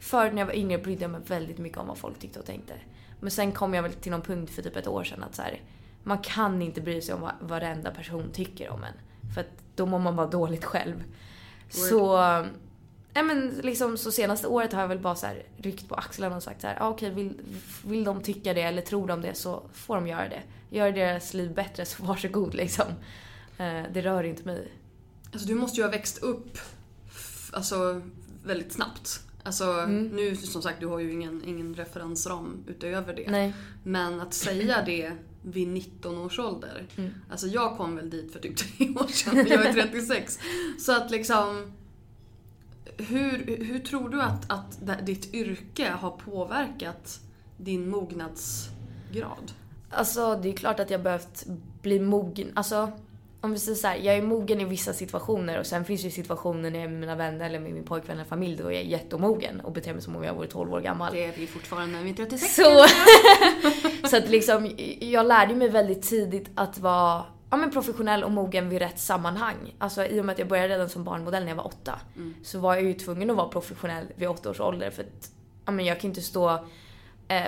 [0.00, 2.46] Förr när jag var yngre brydde jag mig väldigt mycket om vad folk tyckte och
[2.46, 2.74] tänkte.
[3.20, 5.42] Men sen kom jag väl till någon punkt för typ ett år sedan att så
[5.42, 5.60] här,
[6.02, 8.94] man kan inte bry sig om vad varenda person tycker om en.
[9.34, 11.04] För att då mår man bara dåligt själv.
[11.68, 12.16] Så,
[13.12, 16.36] nej men liksom så senaste året har jag väl bara så här ryckt på axlarna
[16.36, 17.40] och sagt så här, ah, okej vill,
[17.84, 20.42] vill de tycka det eller tror de det så får de göra det.
[20.70, 22.86] Gör deras liv bättre så varsågod liksom.
[23.58, 24.72] Eh, det rör inte mig.
[25.32, 26.58] Alltså du måste ju ha växt upp
[27.52, 28.02] alltså,
[28.44, 29.29] väldigt snabbt.
[29.42, 30.06] Alltså Mm.
[30.06, 33.30] nu som sagt, du har ju ingen, ingen referensram utöver det.
[33.30, 33.54] Nej.
[33.84, 36.86] Men att säga det vid 19 års ålder.
[36.96, 37.10] Mm.
[37.30, 40.38] Alltså jag kom väl dit för typ tre år sedan, jag är 36.
[40.78, 41.72] Så att liksom
[42.96, 47.20] hur, hur tror du att, att ditt yrke har påverkat
[47.56, 49.52] din mognadsgrad?
[49.90, 51.46] Alltså det är klart att jag behövt
[51.82, 52.48] bli mogen.
[52.54, 52.92] Alltså
[53.40, 56.10] om vi säger så här, jag är mogen i vissa situationer och sen finns det
[56.10, 58.74] situationer när jag är med mina vänner eller med min pojkvän eller familj då jag
[58.74, 61.12] är jätteomogen och beter mig som om jag vore 12 år gammal.
[61.12, 62.54] Det är vi fortfarande när vi är 36.
[62.54, 62.86] Så,
[64.08, 68.68] så att liksom, jag lärde mig väldigt tidigt att vara ja, men professionell och mogen
[68.68, 69.74] vid rätt sammanhang.
[69.78, 72.00] Alltså i och med att jag började redan som barnmodell när jag var åtta
[72.42, 75.30] så var jag ju tvungen att vara professionell vid åtta års ålder för att
[75.64, 76.64] ja, men jag kan inte stå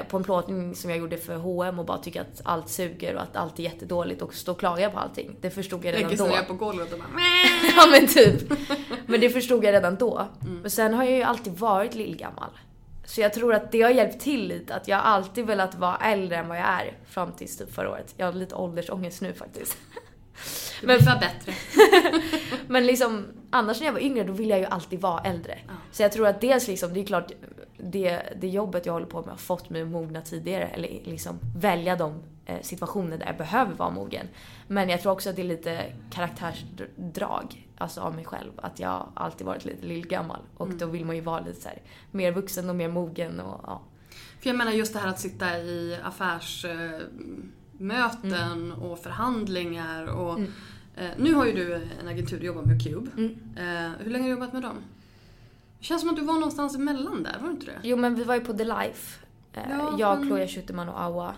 [0.08, 3.22] på en plåtning som jag gjorde för H&M och bara tycka att allt suger och
[3.22, 5.36] att allt är jättedåligt och stå och klaga på allting.
[5.40, 6.24] Det förstod jag redan Lägger då.
[6.24, 7.08] sig ner på golvet och bara
[7.76, 8.58] Ja men typ.
[9.06, 10.26] Men det förstod jag redan då.
[10.62, 12.50] Men sen har jag ju alltid varit lillgammal.
[13.04, 14.74] Så jag tror att det har hjälpt till lite.
[14.74, 16.98] Att jag alltid velat vara äldre än vad jag är.
[17.06, 18.14] Fram tills typ förra året.
[18.16, 19.76] Jag har lite åldersångest nu faktiskt.
[20.82, 21.52] Blir bara bättre.
[22.68, 25.58] Men liksom, annars när jag var yngre då ville jag ju alltid vara äldre.
[25.92, 27.32] Så jag tror att dels liksom, det är klart,
[27.82, 30.64] det, det jobbet jag håller på med har fått mig att mogna tidigare.
[30.64, 34.26] Eller liksom välja de eh, situationer där jag behöver vara mogen.
[34.68, 38.50] Men jag tror också att det är lite karaktärsdrag alltså av mig själv.
[38.56, 40.40] Att jag alltid varit lite lillgammal.
[40.56, 43.60] Och då vill man ju vara lite så här, mer vuxen och mer mogen och
[43.62, 43.82] ja.
[44.40, 50.40] För jag menar just det här att sitta i affärsmöten och förhandlingar och
[50.96, 53.10] eh, nu har ju du en agentur du jobbar med, Cube.
[53.56, 54.76] Eh, hur länge har du jobbat med dem?
[55.82, 57.80] Känns som att du var någonstans emellan där, var det inte det?
[57.82, 59.18] Jo men vi var ju på The Life
[59.54, 61.34] Eh, Ja, jag, men- Chloe Schuterman och Awa.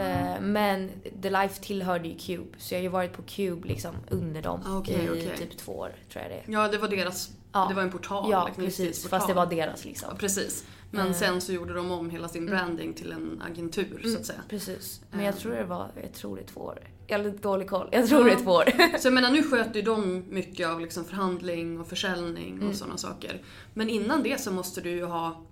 [0.00, 0.90] Eh, men
[1.22, 4.60] The Life tillhörde ju Cube, så jag har ju varit på Cube liksom under dem
[4.66, 5.36] Ah, okej, i okej.
[5.38, 6.42] typ två år, tror jag det är.
[6.46, 7.66] Ja, det var deras, Ja.
[7.68, 8.30] det var en portal.
[8.30, 8.74] Ja, liksom, precis.
[8.78, 9.18] stridsportal.
[9.18, 10.08] Fast det var deras liksom.
[10.12, 10.64] Ja, precis.
[10.90, 11.12] Men Eh.
[11.12, 14.20] sen så gjorde de om hela sin branding till en agentur så Mm.
[14.20, 14.40] att säga.
[14.48, 15.00] Precis.
[15.10, 15.40] Men jag Eh.
[15.40, 16.78] tror det var, jag tror det är två år.
[17.12, 17.88] Jag har lite dålig koll.
[17.92, 18.64] Jag tror det är två år.
[18.98, 22.74] Så jag menar nu sköter ju de mycket av liksom förhandling och försäljning och Mm.
[22.74, 23.42] sådana saker.
[23.74, 25.42] Men innan det så måste du ju ha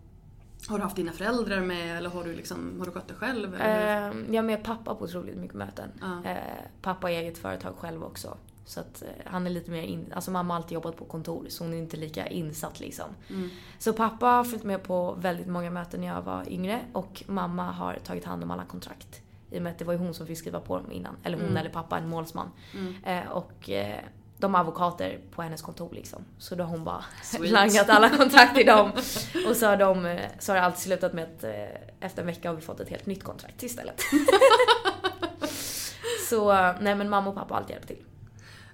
[0.69, 3.55] har du haft dina föräldrar med eller har du, liksom, har du skött det själv?
[3.55, 4.11] Eller?
[4.13, 4.19] hur?
[4.19, 5.89] Eh, jag är med pappa på otroligt mycket möten.
[6.01, 6.31] Ja.
[6.31, 6.37] Eh,
[6.83, 8.37] pappa har eget företag själv också.
[8.65, 10.13] Så att eh, han är lite mer in...
[10.15, 13.07] Alltså mamma har alltid jobbat på kontor så hon är inte lika insatt liksom.
[13.31, 13.49] Mm.
[13.79, 17.71] Så pappa har följt med på väldigt många möten när jag var yngre och mamma
[17.73, 19.21] har tagit hand om alla kontrakt.
[19.51, 21.17] I och med att det var ju hon som fick skriva på dem innan.
[21.25, 21.57] Eller hon Mm.
[21.57, 22.51] eller pappa, en målsman.
[22.75, 22.95] Mm.
[23.05, 23.99] Eh, och eh,
[24.39, 26.25] de har advokater på hennes kontor liksom.
[26.39, 27.53] Så då har hon bara Sweet.
[27.53, 28.93] langat alla kontrakt till dem.
[29.49, 31.53] Och så har, de, eh, så har det alltid slutat med att eh,
[32.01, 34.01] efter en vecka har vi fått ett helt nytt kontrakt istället.
[36.29, 38.03] så eh, nej men mamma och pappa har alltid hjälpt till.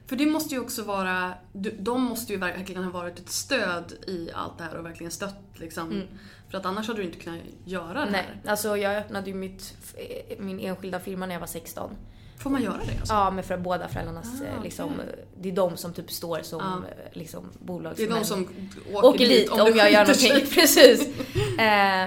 [0.06, 1.34] För det måste ju också vara,
[1.78, 5.40] de måste ju verkligen ha varit ett stöd i allt det här och verkligen stött
[5.54, 5.90] liksom.
[5.90, 6.06] Mm.
[6.50, 8.50] För att annars hade du inte kunnat göra det Nej, här.
[8.50, 11.90] alltså jag öppnade ju mitt, eh, min enskilda firma när jag var 16.
[12.38, 13.14] Får man göra det alltså?
[13.14, 15.06] Ja, med för båda föräldrarnas, Ah, eh, liksom, eh,
[15.40, 16.88] det är de som typ står som Ja.
[16.88, 18.08] eh, liksom, Det är bolagsmän.
[18.10, 18.48] de som
[18.94, 20.46] åker, åker dit om, det jag gör någonting.
[20.54, 21.08] Precis.
[21.58, 22.06] Eh,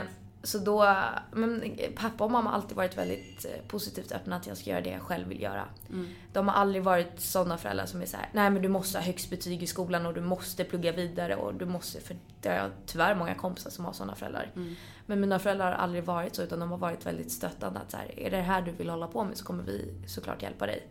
[0.50, 0.96] så då,
[1.32, 4.82] men pappa och mamma har alltid varit väldigt eh, positivt öppna att jag ska göra
[4.82, 5.66] det jag själv vill göra.
[5.90, 6.08] Mm.
[6.34, 9.06] De har aldrig varit sådana föräldrar som är så här: nej men du måste ha
[9.06, 12.56] högst betyg i skolan och du måste plugga vidare och du måste, för det har
[12.56, 14.52] jag tyvärr många kompisar som har sådana föräldrar.
[14.56, 14.76] Mm.
[15.06, 17.98] Men mina föräldrar har aldrig varit så utan de har varit väldigt stöttande att så
[17.98, 20.88] här, är det här du vill hålla på med så kommer vi såklart hjälpa dig.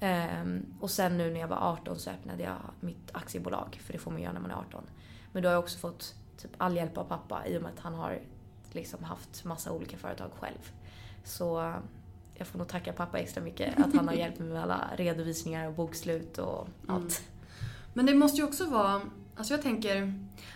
[0.00, 3.98] Ehm, och sen nu när jag var 18 så öppnade jag mitt aktiebolag, för det
[3.98, 4.84] får man göra när man är 18.
[5.32, 7.80] Men då har jag också fått typ all hjälp av pappa i och med att
[7.80, 8.20] han har
[8.74, 10.72] liksom haft massa olika företag själv.
[11.24, 11.74] Så
[12.34, 15.66] jag får nog tacka pappa extra mycket att han har hjälpt mig med alla redovisningar
[15.68, 17.22] och bokslut och allt.
[17.94, 19.00] Men det måste ju också vara,
[19.36, 20.12] alltså jag tänker,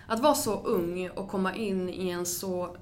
[0.06, 2.76] att vara så ung och komma in i en så,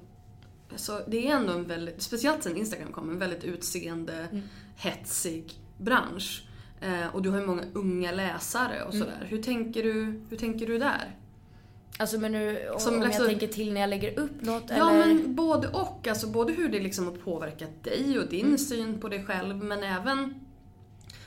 [0.75, 4.41] så det är ändå en väldigt, speciellt sen Instagram kom, en väldigt utseende, Mm.
[4.75, 6.43] hetsig bransch.
[6.81, 9.05] Eh, och du har ju många unga läsare och Mm.
[9.07, 9.25] sådär.
[9.29, 11.15] Hur, tänker du, hur tänker du där?
[11.97, 14.63] Alltså men nu, om, Som om liksom- jag tänker till när jag lägger upp något
[14.69, 15.05] Ja eller?
[15.07, 18.57] men både och, alltså både hur det liksom har påverkat dig och din Mm.
[18.57, 20.33] syn på dig själv men även,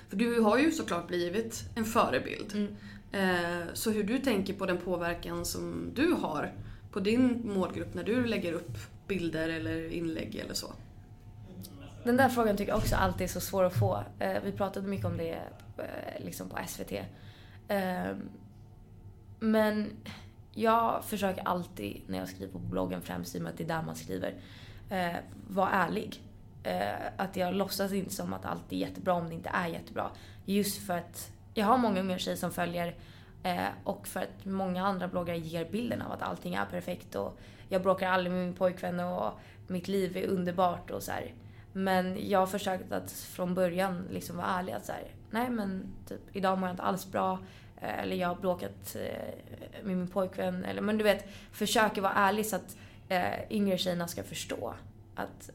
[0.08, 2.52] för du har ju såklart blivit en förebild.
[2.54, 2.76] Mm.
[3.12, 6.52] Eh, Så hur du tänker på den påverkan som du har
[6.92, 8.76] på din målgrupp när du lägger upp
[9.08, 10.72] bilder eller inlägg eller så.
[12.04, 14.04] Den där frågan tycker jag också alltid är så svår att få.
[14.18, 15.38] Eh, vi pratade mycket om det
[15.78, 16.92] eh, liksom på SVT.
[17.68, 18.16] Eh,
[19.40, 19.90] men
[20.54, 23.68] jag försöker alltid när jag skriver på bloggen, främst i och med att det är
[23.68, 24.34] där man skriver,
[24.90, 25.16] eh,
[25.48, 26.22] vara ärlig.
[26.62, 30.10] Eh, att jag låtsas inte som att allt är jättebra om det inte är jättebra.
[30.44, 32.94] Just för att jag har många unga tjejer som följer
[33.42, 37.38] eh, och för att många andra bloggare ger bilden av att allting är perfekt och
[37.68, 39.32] jag bråkar aldrig med min pojkvän och
[39.66, 41.34] mitt liv är underbart och så här.
[41.72, 45.94] Men jag har försökt att från början liksom vara ärlig att så här, nej men
[46.08, 47.38] typ idag mår jag inte alls bra
[47.84, 50.64] eh, Eller jag har bråkat eh, med min pojkvän.
[50.64, 52.76] Eller, men du vet, försöker vara ärlig så att
[53.08, 54.74] eh, yngre tjejerna ska förstå
[55.14, 55.50] att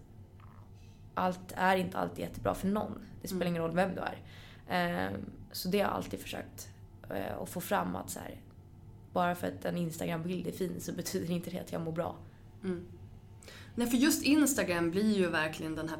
[1.14, 3.06] allt är inte alltid jättebra för någon.
[3.22, 4.18] Det spelar ingen roll vem du är.
[5.52, 6.70] Så det har jag alltid försökt
[7.42, 8.36] att få fram att så här,
[9.14, 12.16] bara för att en Instagram-bild är fin så betyder inte det att jag mår bra.
[13.76, 16.00] Nej för just Instagram blir ju verkligen den här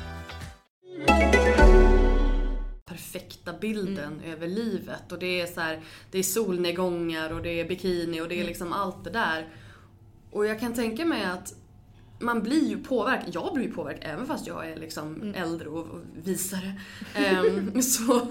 [3.11, 5.79] Perfekta bilden över livet och det är så här,
[6.11, 9.47] det är solnedgångar och det är bikini och det är liksom allt det där.
[10.31, 11.53] Och jag kan tänka mig att
[12.19, 15.87] man blir ju påverkad, jag blir ju påverkad även fast jag är liksom äldre och,
[16.23, 16.81] visare.
[17.15, 18.27] Ehm, så,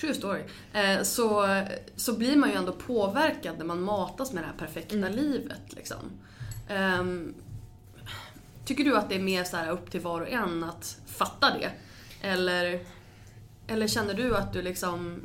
[0.00, 0.42] true story.
[0.72, 1.46] Eh, så,
[1.96, 5.98] så blir man ju ändå påverkad när man matas med det här perfekta livet liksom.
[6.68, 7.34] Ehm,
[8.64, 11.50] tycker du att det är mer så här upp till var och en att fatta
[11.50, 11.70] det?
[12.20, 12.80] Eller,
[13.66, 15.20] eller känner du att du liksom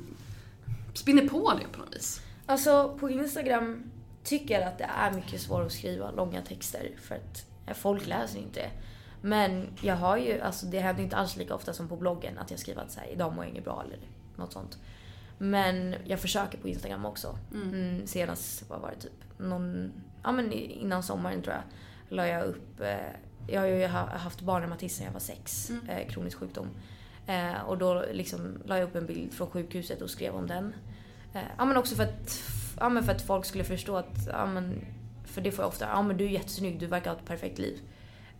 [0.94, 2.22] spinner på det på något vis?
[2.46, 3.84] Alltså på Instagram
[4.24, 7.46] tycker jag att det är mycket svårare att skriva långa texter för att
[7.78, 8.70] Folk läser inte.
[9.22, 12.52] Men jag har ju, alltså det händer inte alls lika ofta som på bloggen att
[12.52, 14.00] jag skriver att så här, idag mår jag inget bra eller
[14.36, 14.78] något sånt.
[15.38, 17.38] Men jag försöker på Instagram också.
[17.54, 19.92] Mm, senast, vad var det, typ någon,
[20.24, 21.64] ja men innan sommaren tror jag,
[22.18, 22.96] la jag upp, eh,
[23.48, 25.90] jag har ju haft barnreumatism sedan jag var sex, Mm.
[25.90, 26.68] eh, kronisk sjukdom.
[27.32, 30.74] Eh, och då liksom la jag upp en bild från sjukhuset och skrev om den.
[31.34, 32.42] Eh, ja men också för att,
[32.80, 34.86] ja, men för att folk skulle förstå att, ja men,
[35.26, 37.60] för det får jag ofta, ja men du är jättesnygg, du verkar ha ett perfekt
[37.60, 37.80] liv.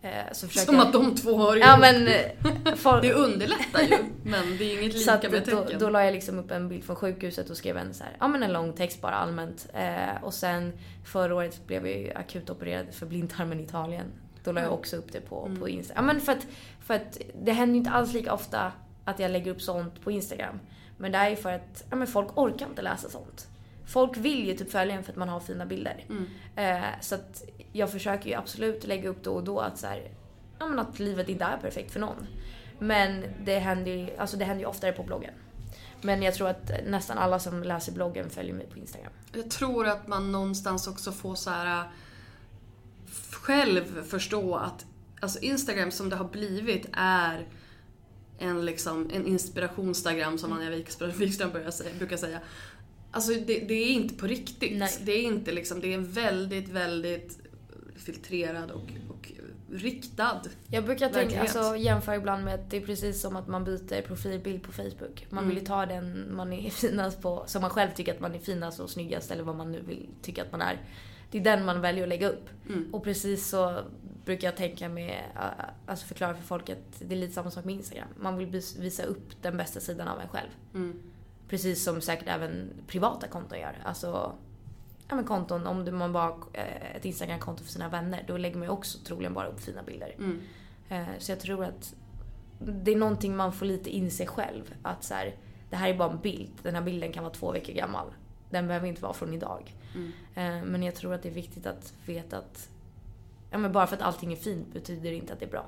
[0.02, 1.80] Eh, så Som jag- att de två har Ja ihop.
[1.80, 2.06] men...
[2.08, 5.80] eh, folk- Det underlättar ju, men det är inget så lika med då, tecken.
[5.80, 8.28] då la jag liksom upp en bild från sjukhuset och skrev en, så här, ja,
[8.28, 9.68] men en lång text bara allmänt.
[9.74, 10.72] Eh, och sen
[11.04, 14.06] förra året blev jag ju akut opererad för blindtarmen i Italien.
[14.44, 14.78] Då la jag Mm.
[14.78, 15.60] också upp det på, Mm.
[15.60, 15.94] på Insta.
[15.96, 16.46] Ja, men för, att,
[16.80, 18.72] för att det händer ju inte alls lika ofta
[19.04, 20.60] att jag lägger upp sånt på Instagram.
[20.96, 23.48] Men det är ju för att ja, men folk orkar inte läsa sånt.
[23.86, 26.04] Folk vill ju typ följa en för att man har fina bilder.
[26.08, 26.26] Mm.
[26.56, 30.10] Eh, så att jag försöker ju absolut lägga upp då och då att så här,
[30.58, 32.26] ja, men att livet inte är perfekt för någon.
[32.78, 35.34] Men det händer ju, alltså det händer ju oftare på bloggen.
[36.02, 39.12] Men jag tror att nästan alla som läser bloggen följer mig på Instagram.
[39.32, 41.86] Jag tror att man någonstans också får så här äh,
[43.30, 44.86] själv förstå att
[45.20, 47.46] alltså Instagram som det har blivit är
[48.38, 51.50] en, liksom, en inspirationstagram som Anja Wikström,
[51.98, 52.40] brukar säga.
[53.10, 54.78] Alltså det, det är inte på riktigt.
[54.78, 54.98] Nej.
[55.02, 57.38] Det är inte liksom, det är väldigt, väldigt
[57.96, 59.32] filtrerad och, och
[59.72, 60.40] riktad.
[60.70, 64.02] Jag brukar tänka, alltså, jämföra ibland med att det är precis som att man byter
[64.02, 65.26] profilbild på Facebook.
[65.30, 65.66] Man vill ju Mm.
[65.66, 68.90] ta den man är finast på, som man själv tycker att man är finast och
[68.90, 70.80] snyggast eller vad man nu vill tycka att man är.
[71.32, 72.48] Det är den man väljer att lägga upp.
[72.68, 72.94] Mm.
[72.94, 73.80] Och precis så
[74.24, 75.22] brukar jag tänka med,
[75.86, 78.08] alltså förklara för folk att det är lite samma sak med Instagram.
[78.16, 80.48] Man vill vis- visa upp den bästa sidan av en själv.
[80.74, 81.02] Mm.
[81.48, 83.78] Precis som säkert även privata konton gör.
[83.84, 84.32] Alltså,
[85.08, 88.36] ja men konton, om du- man bara har eh, ett Instagram-konto för sina vänner, då
[88.36, 90.14] lägger man ju också troligen bara upp fina bilder.
[90.18, 90.40] Mm.
[90.88, 91.94] Eh, Så jag tror att
[92.58, 94.74] det är någonting man får lite inse själv.
[94.82, 95.36] Att så här,
[95.70, 96.50] det här är bara en bild.
[96.62, 98.06] Den här bilden kan vara två veckor gammal.
[98.50, 99.74] Den behöver inte vara från idag.
[99.94, 100.12] Mm.
[100.34, 102.68] Eh, Men jag tror att det är viktigt att veta att
[103.50, 105.66] ja, men bara för att allting är fint betyder det inte att det är bra.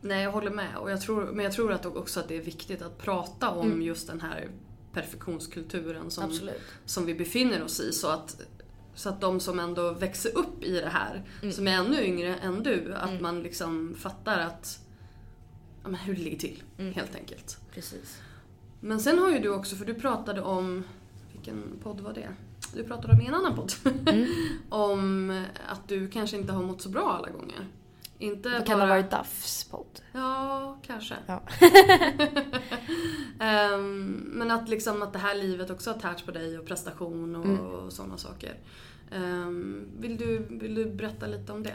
[0.00, 0.76] Nej, jag håller med.
[0.76, 3.66] Och jag tror, men jag tror att också att det är viktigt att prata om
[3.66, 3.82] Mm.
[3.82, 4.48] just den här
[4.92, 6.60] perfektionskulturen som, Absolut.
[6.84, 7.92] som vi befinner oss i.
[7.92, 8.40] Så att,
[8.94, 12.62] så att de som ändå växer upp i det här, som är ännu yngre än
[12.62, 14.78] du, att man liksom fattar att
[15.82, 16.62] ja, men hur det ligger till,
[16.94, 17.58] helt enkelt.
[17.74, 18.18] Precis.
[18.80, 20.84] Men sen har ju du också, för du pratade om,
[21.32, 22.28] vilken podd var det?
[22.76, 23.72] Du pratade om i en annan podd.
[24.68, 25.30] om
[25.68, 27.66] att du kanske inte har mått så bra alla gånger.
[28.18, 28.66] Inte Det bara...
[28.66, 30.00] kan ha varit Duffs podd.
[30.12, 31.14] Ja, kanske.
[31.26, 31.42] Ja.
[33.40, 37.36] Ehm, men att, liksom, att det här livet också har tärt på dig och prestation
[37.36, 37.60] och, Mm.
[37.60, 38.54] och sådana saker.
[39.12, 41.74] Ehm, vill, du, vill du berätta lite om det?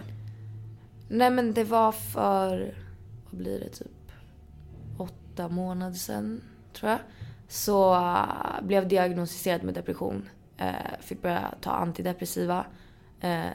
[1.10, 2.76] Nej men det var för,
[3.30, 4.12] vad blir det, typ
[4.98, 6.42] åtta månader sedan
[6.74, 7.00] tror jag.
[7.48, 10.30] Så äh, blev diagnostiserad med depression.
[10.62, 12.66] Eh, fick börja ta antidepressiva.
[13.20, 13.46] Eh,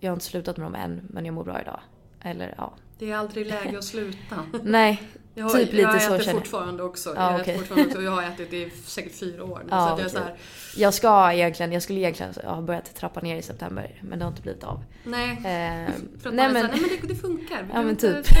[0.00, 1.80] jag har inte slutat med dem än men jag mår bra idag.
[2.20, 2.72] Eller ja.
[2.98, 4.44] Det är aldrig läge att sluta.
[4.62, 5.02] Nej,
[5.38, 6.34] Jag, har, Typ jag så äter jag.
[6.36, 7.12] fortfarande också.
[7.16, 9.68] Ja, jag, äter fortfarande också jag har ätit i säkert fyra år nu.
[9.70, 10.36] Ja, så att jag så här,
[10.76, 14.30] jag ska egentligen, jag skulle egentligen ha börjat trappa ner i september men det har
[14.30, 14.84] inte blivit av.
[15.04, 15.30] nej.
[15.30, 16.64] Eh, nej men, så nej men
[17.00, 17.62] det, det funkar.
[17.62, 18.36] Vi Ja, behöver men inte- typ.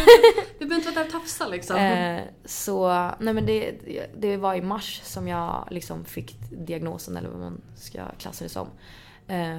[0.58, 1.76] Vi behöver inte vara där och tafsa liksom.
[1.76, 2.88] Eh, så,
[3.20, 3.74] nej men det,
[4.18, 8.50] det var i mars som jag liksom fick diagnosen eller vad man ska klassa det
[8.50, 8.68] som.
[9.28, 9.58] Eh,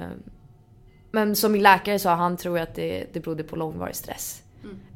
[1.12, 4.42] men som min läkare sa, han tror att det, det berodde på långvarig stress.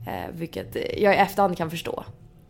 [0.06, 2.04] Eh, vilket jag i efterhand kan förstå.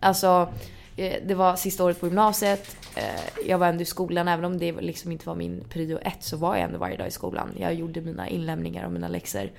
[0.05, 0.53] Alltså,
[0.97, 2.77] eh, det var sista året på gymnasiet.
[2.97, 6.23] Eh, jag var ändå i skolan, även om det liksom inte var min prio ett
[6.23, 7.49] så var jag ändå varje dag i skolan.
[7.59, 9.51] Jag gjorde mina inlämningar och mina läxor.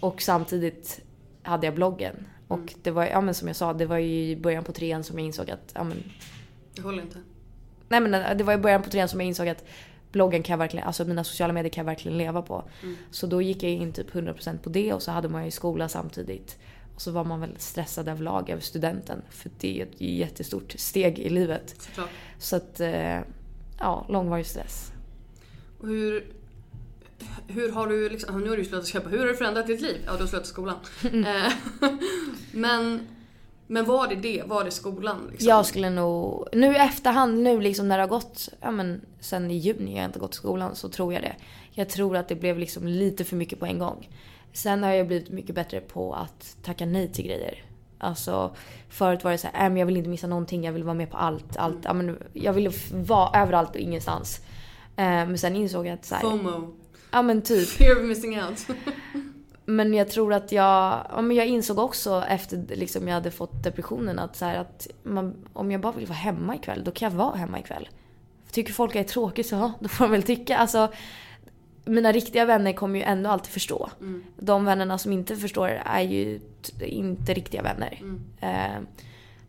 [0.00, 1.00] Och samtidigt
[1.42, 2.26] hade jag bloggen.
[2.48, 5.04] Och det var, ja men som jag sa, det var ju i början på trean
[5.04, 6.02] som jag insåg att, ja men,
[6.74, 7.18] Jag håller inte.
[7.88, 9.64] nej men det var i början på trean som jag insåg att
[10.12, 12.64] bloggen kan jag verkligen, alltså mina sociala medier kan jag verkligen leva på.
[13.10, 15.88] Så då gick jag in typ 100% på det och så hade man ju skola
[15.88, 16.58] samtidigt.
[16.98, 19.22] Och så var man väl stressad överlag över studenten.
[19.30, 21.74] För det är ett jättestort steg i livet.
[21.78, 22.08] Såklart.
[22.38, 23.20] Så att, eh,
[23.78, 24.92] ja, långvarig stress.
[25.80, 26.32] Och hur,
[27.46, 29.96] hur har du, liksom, nu har du slutat köpa, hur har du förändrat ditt liv?
[30.06, 30.76] Ja, du har slutat skolan.
[31.04, 31.52] Eh,
[32.52, 33.00] men,
[33.66, 34.42] men var det det?
[34.46, 35.28] Var det skolan?
[35.30, 35.48] Liksom?
[35.48, 39.50] Jag skulle nog, nu i efterhand, nu liksom när det har gått, ja men sen
[39.50, 41.36] i juni jag har inte gått i skolan så tror jag det.
[41.70, 44.08] Jag tror att det blev liksom lite för mycket på en gång.
[44.52, 47.62] Sen har jag blivit mycket bättre på att tacka nej till grejer.
[47.98, 48.54] Alltså
[48.88, 50.94] förut var det så här, äh, men jag vill inte missa någonting, jag vill vara
[50.94, 51.56] med på allt.
[51.56, 54.40] allt ja, men jag ville f- vara överallt och ingenstans.
[54.96, 56.74] Eh, men sen insåg jag att så här, FOMO.
[57.10, 57.68] ja men typ.
[57.78, 58.66] Fear of missing out.
[59.64, 63.62] men jag tror att jag, ja, men jag insåg också efter liksom jag hade fått
[63.64, 67.10] depressionen att, så här, att man, om jag bara vill vara hemma ikväll, då kan
[67.10, 67.88] jag vara hemma ikväll.
[68.52, 70.56] Tycker folk är tråkigt så ja, då får de väl tycka.
[70.56, 70.88] Alltså,
[71.88, 73.90] mina riktiga vänner kommer ju ändå alltid förstå.
[74.00, 74.24] Mm.
[74.36, 76.40] De vännerna som inte förstår är ju
[76.80, 78.00] inte riktiga vänner.
[78.00, 78.24] Mm.
[78.40, 78.88] Eh,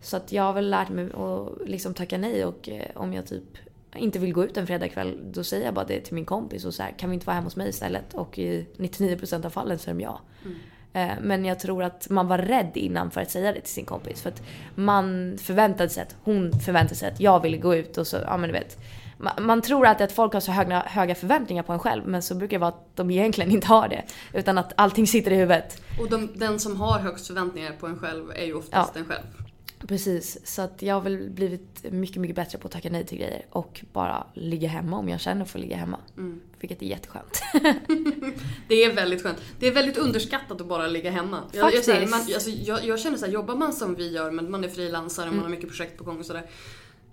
[0.02, 3.26] så att jag har väl lärt mig att liksom tacka nej och eh, om jag
[3.28, 3.58] typ
[3.96, 6.74] inte vill gå ut en fredagkväll då säger jag bara det till min kompis och
[6.74, 8.14] så här, kan vi inte vara hemma hos mig istället?
[8.14, 10.20] Och i 99% av fallen så är de ja.
[10.94, 13.86] Eh, Men jag tror att man var rädd innan för att säga det till sin
[13.86, 14.22] kompis.
[14.22, 14.42] För att
[14.76, 18.38] man förväntade sig att hon förväntade sig att jag ville gå ut och så, ja
[18.38, 18.78] men du vet.
[19.20, 22.22] Ma- Man tror alltid att folk har så höga, höga förväntningar på en själv men
[22.22, 24.04] så brukar det vara att de egentligen inte har det.
[24.34, 25.82] Utan att allting sitter i huvudet.
[26.00, 29.24] Och de, den som har högst förväntningar på en själv är ju oftast en själv.
[29.88, 33.18] Precis, så att jag har väl blivit mycket, mycket bättre på att tacka nej till
[33.18, 35.98] grejer och bara ligga hemma om jag känner för att ligga hemma.
[36.18, 36.42] Mm.
[36.60, 37.42] Vilket är jätteskönt.
[38.68, 39.38] Det är väldigt skönt.
[39.60, 41.40] Det är väldigt underskattat att bara ligga hemma.
[41.52, 44.32] Jag, jag, här, man, alltså, jag, jag känner så här, jobbar man som vi gör,
[44.32, 46.44] men man är frilansare och man har mycket projekt på gång och sådär.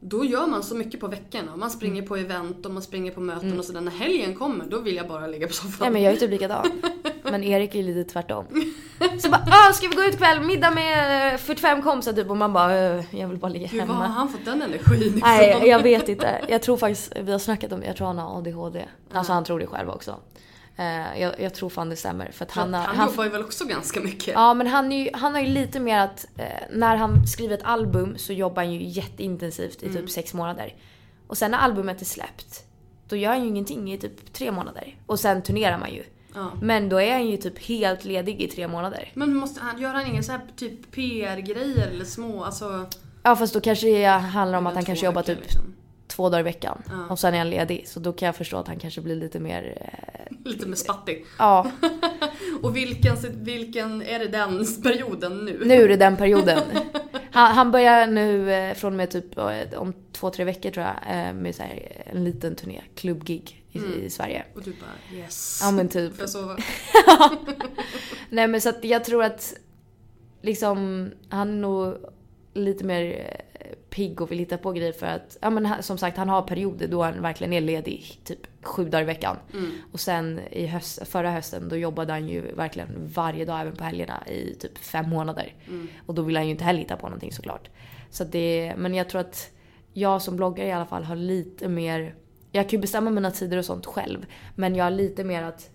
[0.01, 1.57] Då gör man så mycket på veckorna.
[1.57, 3.81] Man springer på event och man springer på möten och sådär.
[3.81, 5.73] När helgen kommer, då vill jag bara ligga på soffan.
[5.81, 6.67] Nej men jag är typ likadan.
[7.31, 8.45] Men Erik är lite tvärtom.
[9.19, 10.41] Så bara ska vi gå ut ikväll?
[10.41, 13.81] Middag med eh, 45 kompisar typ och man bara "Eh, jag vill bara ligga Gud,
[13.81, 14.15] var har hemma.
[14.15, 15.21] han fått den energin ifrån?
[15.25, 16.41] Nej jag vet inte.
[16.49, 18.85] Jag tror faktiskt, vi har snackat om jag tror han har ADHD.
[19.13, 20.17] Alltså han tror det själv också.
[20.79, 22.31] Eh, jag, jag tror fan det stämmer.
[22.33, 24.27] För att han, han, har- han jobbar ju väl också ganska mycket.
[24.35, 27.55] Ja men han, är ju, han har ju lite mer att eh, när han skriver
[27.55, 30.75] ett album så jobbar han ju jätteintensivt i typ sex månader.
[31.27, 32.65] Och sen när albumet är släppt,
[33.09, 34.97] då gör han ju ingenting i typ tre månader.
[35.07, 36.03] Och sen turnerar man ju.
[36.35, 36.51] Ja.
[36.63, 39.11] Men då är han ju typ helt ledig i tre månader.
[39.15, 42.87] Men måste han, gör han inga så här typ PR-grejer eller små, alltså...
[43.23, 45.75] Ja fast då kanske det handlar om att han kanske jobbar typ liksom.
[46.17, 46.83] Två dagar i veckan.
[46.89, 47.07] Ja.
[47.11, 47.89] Och sen är han ledig.
[47.89, 49.79] Så då kan jag förstå att han kanske blir lite mer...
[49.81, 51.25] Eh, Lite med spattig.
[51.39, 51.71] ja,
[52.63, 55.63] Och vilken, vilken är det den perioden nu?
[55.65, 56.61] nu är det den perioden.
[57.31, 59.45] Han, han börjar nu eh, från och med typ eh,
[59.77, 63.79] om två, tre veckor tror jag eh, med så här, en liten turné, klubbgig i,
[64.05, 64.45] i Sverige.
[64.55, 65.61] Och du bara yes.
[65.63, 66.13] Ja men typ.
[66.15, 66.57] Får jag sova?
[68.31, 69.55] Nej men så att jag tror att
[70.43, 71.97] liksom han är nog
[72.55, 73.41] lite mer eh,
[73.97, 76.89] pigg och vill hitta på grejer för att, ja men som sagt han har perioder
[76.89, 79.37] då han verkligen är ledig typ sju dagar i veckan.
[79.53, 79.71] Mm.
[79.93, 83.85] Och sen i höst, förra hösten då jobbade han ju verkligen varje dag även på
[83.85, 85.55] helgerna i typ fem månader.
[85.69, 85.89] Mm.
[86.07, 87.69] Och då vill han ju inte heller hitta på någonting såklart.
[88.11, 89.51] Så det, men jag tror att
[89.93, 92.15] jag som bloggare i alla fall har lite mer,
[92.53, 94.27] jag kan ju bestämma mina tider och sånt själv.
[94.55, 95.71] Men jag har lite mer att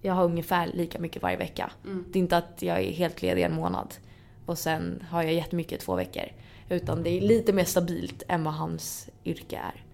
[0.00, 1.70] jag har ungefär lika mycket varje vecka.
[1.84, 2.04] Mm.
[2.08, 3.94] Det är inte att jag är helt ledig en månad
[4.46, 6.24] och sen har jag jättemycket två veckor.
[6.70, 9.84] Utan det är lite mer stabilt än vad hans yrke är.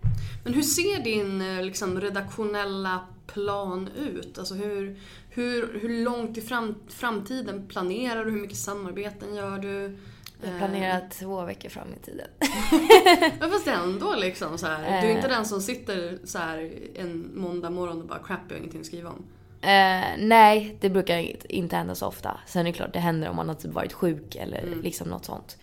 [0.44, 4.38] Men hur ser din eh, liksom, redaktionella plan ut?
[4.38, 4.98] Alltså hur,
[5.30, 8.30] hur, hur långt i fram, framtiden planerar du?
[8.30, 9.98] Hur mycket samarbeten gör du?
[10.42, 12.26] Jag planerar två veckor fram i tiden.
[13.40, 15.02] Ja, fast ändå liksom så här.
[15.02, 15.34] Du är inte Eh.
[15.34, 18.86] den som sitter så här en måndag morgon och bara crap, jag har ingenting att
[18.86, 19.24] skriva om.
[19.60, 22.40] Eh, nej, det brukar inte hända så ofta.
[22.46, 24.82] Sen är det klart, det händer om man har typ varit sjuk eller Mm.
[24.82, 25.56] liksom något sånt.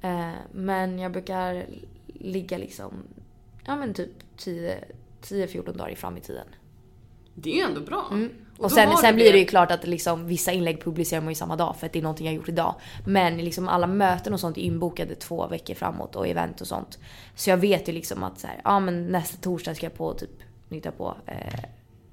[0.00, 1.66] Eh, men jag brukar
[2.06, 2.92] ligga liksom,
[3.64, 4.84] ja men typ 10
[5.22, 6.46] 10-14 dagar fram i tiden.
[7.34, 8.08] Det är ju ändå bra.
[8.10, 8.30] Mm.
[8.56, 11.34] Och, då sen, sen blir det ju klart att liksom, vissa inlägg publicerar man ju
[11.34, 12.74] samma dag för att det är någonting jag gjort idag.
[13.06, 16.98] Men liksom alla möten och sånt är inbokade två veckor framåt och event och sånt.
[17.34, 20.14] Så jag vet ju liksom att så här, ja men nästa torsdag ska jag på
[20.14, 20.30] typ,
[20.68, 21.60] nytta på eh,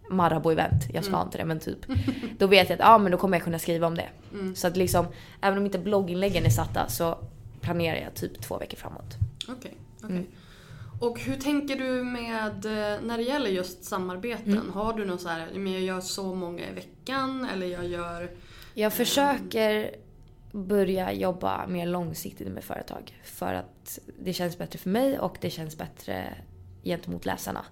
[0.09, 0.89] Marabou-event.
[0.93, 1.79] Jag ska inte det men typ.
[2.37, 4.09] Då vet jag att ja men då kommer jag kunna skriva om det.
[4.55, 5.05] Så att liksom,
[5.41, 7.17] även om inte blogginläggen är satta så
[7.67, 9.17] planerar jag typ två veckor framåt.
[9.47, 9.77] Okej.
[10.03, 10.15] okej.
[10.15, 10.27] Mm.
[10.99, 14.53] Och hur tänker du med, eh, när det gäller just samarbeten?
[14.53, 14.71] Mm.
[14.71, 18.31] Har du någon så här, men jag gör så många i veckan eller jag gör...
[18.73, 19.95] Jag försöker
[20.51, 23.21] börja jobba mer långsiktigt med företag.
[23.23, 26.33] För att det känns bättre för mig och det känns bättre
[26.83, 27.65] gentemot läsarna.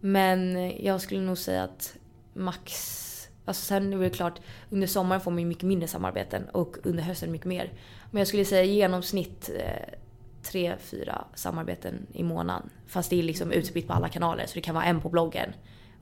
[0.00, 1.96] Men jag skulle nog säga att
[2.34, 3.06] max...
[3.50, 4.40] Alltså sen är det klart,
[4.70, 7.72] under sommaren får man ju mycket mindre samarbeten och under hösten mycket mer.
[8.10, 9.94] Men jag skulle säga i genomsnitt eh,
[10.42, 12.70] tre, fyra samarbeten i månaden.
[12.86, 15.52] Fast det är liksom utspritt på alla kanaler så det kan vara en på bloggen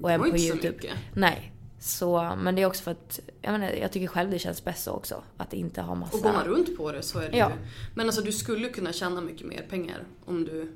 [0.00, 0.72] och en på inte så YouTube.
[0.76, 0.92] mycket.
[1.14, 1.52] Nej.
[1.80, 4.84] Så, men det är också för att jag, menar, jag tycker själv det känns bäst
[4.84, 5.22] så också.
[5.36, 6.16] Att inte ha massa...
[6.16, 7.48] Och går man runt på det så är det Ja.
[7.50, 7.54] ju...
[7.94, 10.72] Men alltså du skulle kunna tjäna mycket mer pengar om du...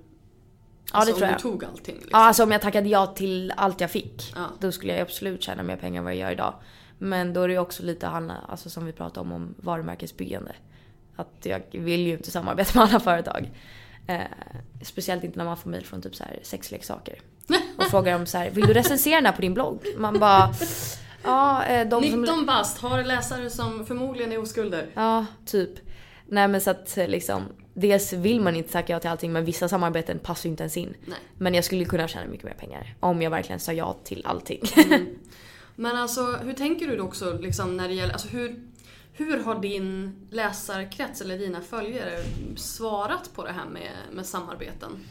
[0.93, 1.39] ja, alltså, det tror om jag.
[1.39, 1.95] du tog allting.
[1.95, 2.11] Liksom.
[2.13, 4.33] Ja, alltså om jag tackade ja till allt jag fick.
[4.35, 4.47] Ja.
[4.61, 6.55] Då skulle jag absolut tjäna mer pengar än vad jag gör idag.
[6.99, 10.53] Men då är det också lite handla, alltså som vi pratade om, om varumärkesbyggande.
[11.17, 13.51] Att jag vill ju inte samarbeta med alla företag.
[14.07, 14.21] Eh,
[14.83, 17.21] speciellt inte när man får mejl från typ så här sexleksaker.
[17.77, 19.87] Och frågar om så här, vill du recensera den här på din blogg?
[19.97, 20.55] Man bara,
[21.25, 22.21] Ja, eh, de som...
[22.21, 24.87] 19 bast, har läsare som förmodligen är oskulder.
[24.95, 25.71] Ja, typ.
[26.33, 27.43] Nej men så att eh, liksom,
[27.75, 30.77] dels vill man inte tacka ja till allting men vissa samarbeten passar ju inte ens
[30.77, 30.95] in.
[31.07, 31.19] Nej.
[31.39, 34.63] Men jag skulle kunna tjäna mycket mer pengar om jag verkligen sa ja till allting.
[35.77, 38.63] Men alltså hur tänker du då också liksom när det gäller, alltså hur,
[39.13, 42.19] hur har din läsarkrets eller dina följare
[42.57, 45.05] svarat på det här med, med samarbeten?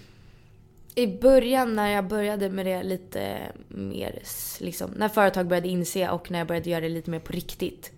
[0.95, 4.21] I början när jag började med det lite mer,
[4.59, 7.91] liksom, när företag började inse och när jag började göra det lite mer på riktigt.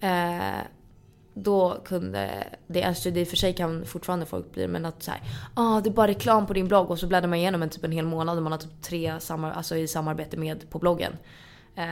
[0.00, 0.60] Eh,
[1.42, 5.02] då kunde det, alltså det i och för sig kan fortfarande folk bli men att
[5.02, 5.20] såhär,
[5.54, 7.84] ah, det är bara reklam på din blogg och så bläddrar man igenom en typ
[7.84, 11.12] en hel månad och man har typ tre samar- alltså i samarbete med på bloggen.
[11.74, 11.84] Eh,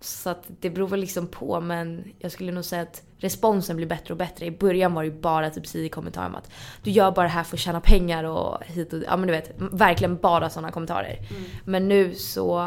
[0.00, 3.86] så att det beror väl liksom på men jag skulle nog säga att responsen blir
[3.86, 4.46] bättre och bättre.
[4.46, 6.50] I början var det ju bara typ 10 kommentarer om att
[6.82, 9.32] du gör bara det här för att tjäna pengar och hit och Ja men du
[9.32, 11.18] vet, verkligen bara sådana kommentarer.
[11.64, 12.58] Men nu så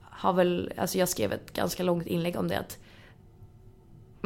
[0.00, 2.78] har väl, alltså jag skrev ett ganska långt inlägg om det att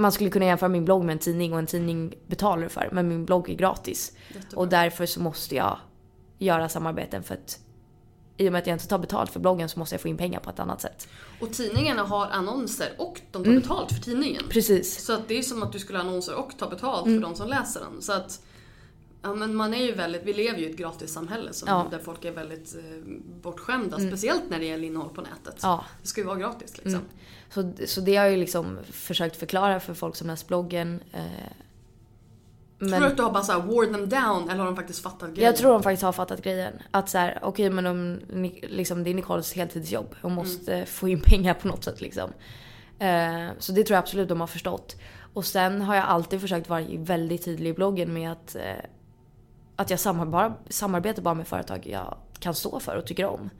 [0.01, 2.89] man skulle kunna jämföra min blogg med en tidning och en tidning betalar du för
[2.93, 4.13] men min blogg är gratis.
[4.35, 4.59] Jättebra.
[4.61, 5.79] Och därför så måste jag
[6.39, 7.59] göra samarbeten för att
[8.37, 10.17] i och med att jag inte tar betalt för bloggen så måste jag få in
[10.17, 11.09] pengar på ett annat sätt.
[11.41, 14.43] Och tidningarna har annonser och de tar betalt för tidningen.
[14.49, 15.05] Precis.
[15.05, 17.35] Så att det är som att du skulle ha annonser och ta betalt för de
[17.35, 18.03] som läser den.
[18.03, 18.41] Så att
[19.23, 21.87] Ja men man är ju väldigt, vi lever ju i ett gratissamhälle som, Ja.
[21.91, 22.83] där folk är väldigt eh,
[23.43, 23.99] bortskämda.
[23.99, 25.57] Speciellt när det gäller innehåll på nätet.
[25.63, 25.85] Ja.
[26.03, 27.01] Det ska ju vara gratis liksom.
[27.51, 31.03] Så, så det har jag ju liksom försökt förklara för folk som läst bloggen.
[31.13, 31.23] Eh,
[32.79, 35.29] Tror du att du har bara såhär wore them down eller har de faktiskt fattat
[35.29, 35.45] grejen?
[35.47, 36.73] Jag tror de faktiskt har fattat grejen.
[36.91, 38.21] Att så här, okej men om,
[38.63, 40.15] liksom, det är Nicoles heltidsjobb.
[40.23, 42.31] Hon måste få in pengar på något sätt liksom.
[42.99, 44.97] Eh, så det tror jag absolut de har förstått.
[45.33, 48.85] Och sen har jag alltid försökt vara väldigt tydlig i bloggen med att, eh,
[49.77, 53.51] att jag samar bara, samarbetar bara med företag jag kan stå för och tycker om.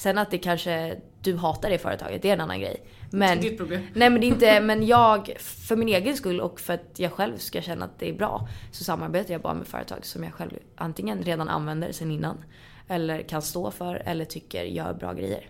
[0.00, 2.86] Sen att det kanske, du hatar det företaget, det är en annan grej.
[3.10, 3.82] Men, Det är ditt problem.
[3.94, 7.12] Nej men det är inte, men jag, för min egen skull och för att jag
[7.12, 10.32] själv ska känna att det är bra så samarbetar jag bara med företag som jag
[10.32, 12.44] själv antingen redan använder sen innan
[12.88, 15.48] eller kan stå för eller tycker gör bra grejer.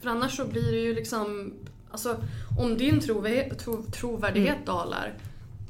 [0.00, 1.54] För annars så blir det ju liksom,
[1.90, 2.16] alltså
[2.58, 4.64] om din trovärdighet, tro, trovärdighet Mm.
[4.64, 5.14] dalar,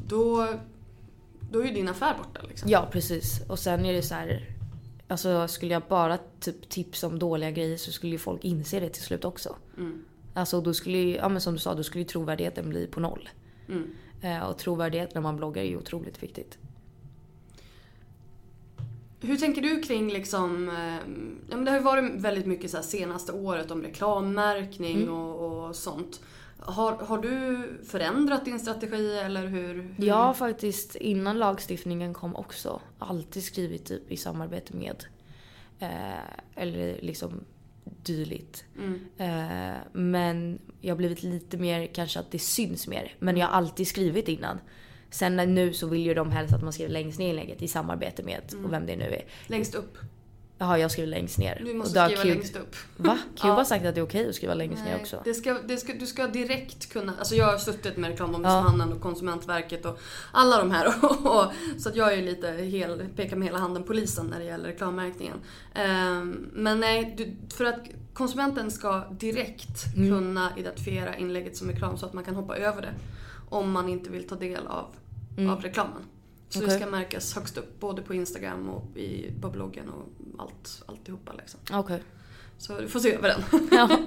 [0.07, 0.47] då,
[1.51, 2.71] då är ju din affär borta liksom.
[2.71, 3.41] Ja precis.
[3.49, 4.58] Och sen är det så här.
[5.09, 8.89] Alltså skulle jag bara typ tipsa om dåliga grejer så skulle ju folk inse det
[8.89, 9.57] till slut också.
[9.77, 10.05] Mm.
[10.35, 13.01] Alltså då skulle ju, ja men som du sa, då skulle ju trovärdigheten bli på
[13.01, 13.29] noll.
[13.69, 13.91] Mm.
[14.23, 16.59] Eh, och trovärdighet när man bloggar är ju otroligt viktigt.
[19.21, 23.71] Hur tänker du kring liksom, eh, det har ju varit väldigt mycket så senaste året
[23.71, 25.15] om reklammärkning Mm.
[25.15, 26.21] och, och sånt.
[26.61, 29.75] Har, har du förändrat din strategi eller hur?
[29.75, 30.07] hur?
[30.07, 35.05] Jag har faktiskt innan lagstiftningen kom också alltid skrivit typ i samarbete med
[35.79, 37.45] eh, eller liksom
[37.85, 38.65] dylikt.
[38.79, 39.01] Mm.
[39.17, 43.15] Eh, men jag har blivit lite mer kanske att det syns mer.
[43.19, 44.59] Men jag har alltid skrivit innan.
[45.11, 47.69] Sen nu så vill ju de helst att man skriver längst ner i inlägget i
[47.69, 49.25] samarbete med och vem det nu är.
[49.47, 49.99] Längst upp.
[50.61, 51.61] Jaha, jag skriver längst ner.
[51.65, 52.77] Du och måste skriva Cube- längst upp.
[52.97, 53.19] Va?
[53.37, 53.55] Cube Ja.
[53.55, 55.21] har sagt att det är okej att skriva längst ner Nej, också.
[55.25, 59.01] Det ska, det ska, du ska direkt kunna, alltså jag har suttit med Reklamombudsmannen och
[59.01, 59.99] Konsumentverket och
[60.33, 60.87] alla de här.
[61.27, 61.53] Och,
[61.83, 65.37] så att jag är lite hel, pekar med hela handen polisen när det gäller reklammärkningen.
[65.75, 67.81] Ehm, men nej, du, för att
[68.15, 70.11] konsumenten ska direkt Mm.
[70.11, 72.95] kunna identifiera inlägget som reklam så att man kan hoppa över det.
[73.49, 74.87] Om man inte vill ta del av,
[75.51, 76.03] av reklamen.
[76.49, 76.77] Så det Mm.
[76.77, 76.81] Okej.
[76.83, 80.09] ska märkas högst upp, både på Instagram och i, på bloggen och
[80.43, 81.61] allt, alltihopa liksom.
[81.73, 82.03] Okej.
[82.59, 83.69] Så du får se över den.
[83.71, 83.87] Ja.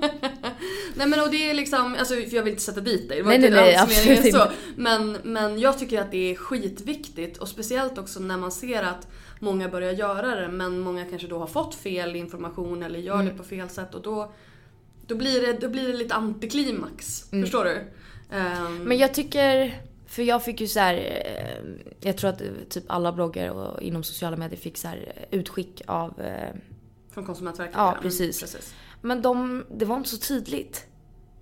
[0.95, 3.17] Nej men och det är liksom, alltså jag vill inte sätta dit dig.
[3.17, 4.25] Det var Nej, inte nej, nej, absolut så.
[4.27, 4.51] inte.
[4.75, 9.07] Men, men jag tycker att det är skitviktigt och speciellt också när man ser att
[9.39, 13.25] många börjar göra det men många kanske då har fått fel information eller gör Mm.
[13.25, 14.33] det på fel sätt och då,
[15.07, 17.31] då, blir, det, då blir det lite antiklimax.
[17.31, 17.43] Mm.
[17.45, 17.77] Förstår du?
[18.35, 19.81] Ehm, Men jag tycker,
[20.11, 23.81] för jag fick ju så här, eh, jag tror att eh, typ alla bloggar och
[23.81, 26.21] inom sociala medier fick så här eh, utskick av,
[27.11, 27.75] Från Konsumentverket.
[27.77, 28.73] Ja, Mm, precis.
[29.01, 30.85] men de, det var inte så tydligt.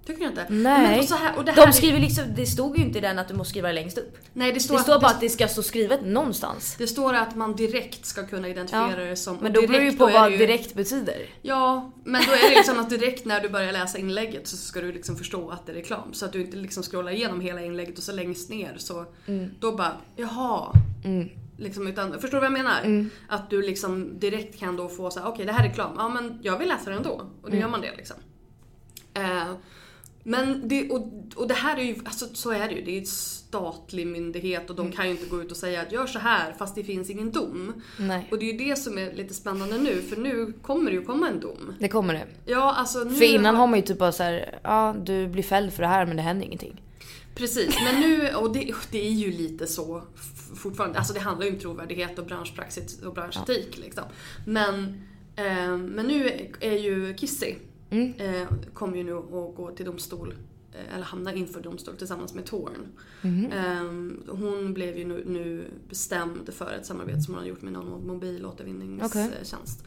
[0.05, 0.45] Tycker du inte?
[0.49, 0.99] Nej.
[0.99, 3.19] Och så här, och det här De skriver liksom, det stod ju inte i den
[3.19, 4.17] att du måste skriva det längst upp.
[4.33, 6.75] Nej det står, Det att, står bara det, att det ska stå skrivet någonstans.
[6.77, 9.37] det står att man direkt ska kunna identifiera det som...
[9.41, 11.29] Men då beror det ju på vad ju- direkt betyder.
[11.41, 14.81] Ja, men då är det liksom att direkt när du börjar läsa inlägget så ska
[14.81, 16.13] du liksom förstå att det är reklam.
[16.13, 19.05] Så att du inte liksom scrollar igenom hela inlägget och så längst ner så
[19.59, 20.73] då bara, jaha.
[21.57, 23.09] Liksom, utan, förstår du vad jag menar?
[23.27, 26.09] Att du liksom direkt kan då få så här: okej det här är reklam, ja
[26.09, 27.21] men jag vill läsa det ändå.
[27.43, 28.15] Och då gör man det liksom.
[29.13, 29.43] Eh,
[30.29, 32.81] Men det, och, och det här är ju, alltså så är det ju.
[32.81, 35.81] Det är ju en statlig myndighet och de kan ju inte gå ut och säga
[35.81, 37.73] att gör så här fast det finns ingen dom.
[37.99, 38.27] Nej.
[38.31, 41.03] Och det är ju det som är lite spännande nu för nu kommer det ju
[41.03, 41.73] komma en dom.
[41.79, 42.27] Det kommer det.
[42.45, 45.73] Ja, alltså nu För innan har man ju typ bara såhär, ja du blir fälld
[45.73, 46.81] för det här men det händer ingenting.
[47.35, 50.03] Precis, men nu, och det, det är ju lite så
[50.55, 50.97] fortfarande.
[50.97, 54.03] Alltså det handlar ju om trovärdighet och branschpraxis och branschetik liksom.
[54.45, 55.01] Men,
[55.35, 57.55] eh, men nu är, är ju Kissy,
[57.89, 58.13] Mm.
[58.17, 60.33] eh, kommer ju nu att gå till domstol,
[60.73, 62.87] eh, eller hamna inför domstol tillsammans med Torn.
[63.21, 63.45] Mhm.
[63.45, 67.73] Eh, hon blev ju nu, nu bestämd för ett samarbete som hon har gjort med
[67.73, 69.83] någon mobilåtervinningstjänst.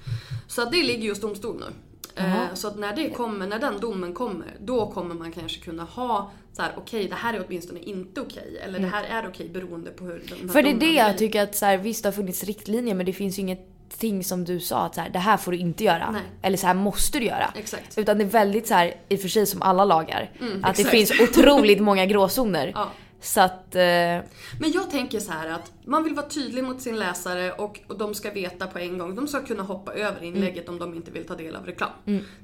[0.47, 1.67] Så att det ligger ju hos domstol nu.
[2.15, 5.85] Eh, så att när det kommer, när den domen kommer, då kommer man kanske kunna
[5.85, 8.59] ha så här: okej det här är åtminstone inte okej.
[8.65, 10.49] Eller det här är okej beroende på hur den här Mm.
[10.49, 13.07] För det är det jag tycker att så här, visst det har funnits riktlinjer men
[13.07, 13.57] det finns ju
[14.01, 16.11] ingenting som du sa att så här, det här får du inte göra.
[16.11, 16.23] Nej.
[16.43, 17.53] Eller så här måste du göra.
[17.55, 17.99] Exakt.
[17.99, 20.77] Utan det är väldigt så här, i och för sig som alla lagar, Mm, att
[20.77, 20.91] det exakt.
[20.91, 22.73] finns otroligt många gråzoner.
[22.75, 22.89] Ja.
[23.21, 26.97] Så att, eh, Men jag tänker så här att man vill vara tydlig mot sin
[26.99, 29.15] läsare och, och de ska veta på en gång.
[29.15, 31.91] De ska kunna hoppa över inlägget om de inte vill ta del av reklam.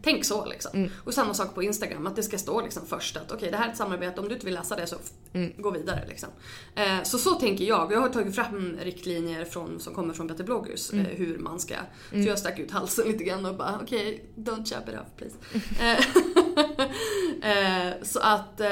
[0.03, 0.89] Tänk så liksom.
[1.05, 3.66] Och samma sak på Instagram, att det ska stå liksom först att okej det här
[3.68, 6.28] är ett samarbete, om du inte vill läsa det så f- gå vidare liksom.
[6.74, 7.93] Eh, så så tänker jag.
[7.93, 11.74] Jag har tagit fram riktlinjer från, som kommer från Better bloggers eh, hur man ska.
[12.11, 15.36] Så jag stack ut halsen lite grann och bara okej, don't chop it off please.
[15.80, 15.99] Eh,
[17.89, 18.68] eh, så att, eh,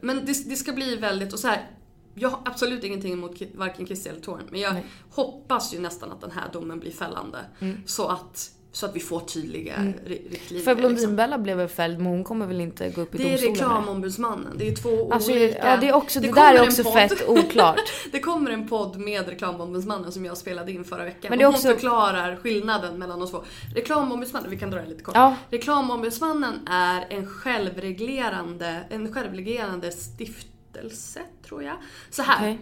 [0.00, 1.70] men det, det ska bli väldigt, och så här.
[2.18, 4.84] Jag har absolut ingenting emot varken Kissy eller Torn, men jag Nej.
[5.10, 7.38] hoppas ju nästan att den här domen blir fällande.
[7.86, 9.94] Så, att, så att vi får tydliga ri-
[10.30, 10.48] riktlinjer.
[10.48, 10.76] för liksom.
[10.76, 13.54] Blondinbella blev väl fälld men hon kommer väl inte gå upp i Det är domstolen?
[13.54, 13.64] eller?
[13.64, 15.70] reklamombudsmannen, det är två Alltså, olika...
[15.70, 17.80] ja, det är också, det, kommer där är också fett oklart.
[18.12, 21.28] Det kommer en podd med reklamombudsmannen som jag spelade in förra veckan.
[21.30, 23.44] Men det är också- Hon förklarar skillnaden mellan de två.
[23.74, 25.14] Reklamombudsmannen, vi kan dra det lite kort.
[25.14, 25.36] Ja.
[25.50, 29.92] Reklamombudsmannen är en självreglerande, en självreglerande
[30.76, 31.76] stiftelse, tror jag.
[32.10, 32.36] Så här.
[32.38, 32.58] Okej.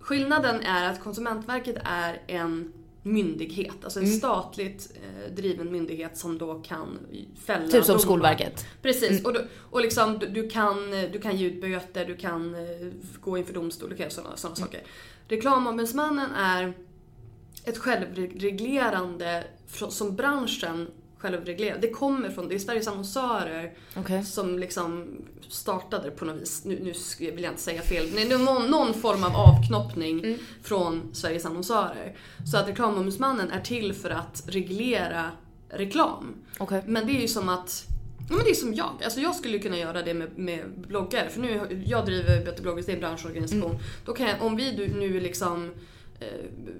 [0.00, 4.18] Skillnaden är att Konsumentverket är en myndighet, alltså en Mm.
[4.18, 6.98] statligt eh, driven myndighet som då kan
[7.44, 7.98] fälla Typ som domar.
[7.98, 8.66] Skolverket.
[8.82, 12.54] Precis, och, du, och liksom, du, du, kan, du kan ge ut böter, du kan
[12.54, 12.60] eh,
[13.20, 14.82] gå inför domstol, du kan göra sådana såna saker.
[15.28, 16.74] Reklamombudsmannen är
[17.64, 19.44] ett självreglerande
[19.88, 21.78] som branschen självreglerar.
[21.80, 24.24] Det kommer från, det är Sveriges annonsörer Okej.
[24.24, 25.06] som liksom
[25.48, 26.92] startade på något vis, nu, nu
[27.30, 32.16] vill jag inte säga fel, är någon, någon form av avknoppning från Sveriges annonsörer.
[32.50, 35.30] Så att reklamombudsmannen är till för att reglera
[35.70, 36.34] reklam.
[36.58, 36.82] Okej.
[36.86, 37.84] Men det är ju som att
[38.30, 38.90] Ja, men det är som jag.
[39.04, 41.28] Alltså jag skulle kunna göra det med, med bloggare.
[41.28, 43.78] För nu, jag driver Better bloggers, det är en branschorganisation.
[44.04, 45.70] Då kan jag, om vi nu liksom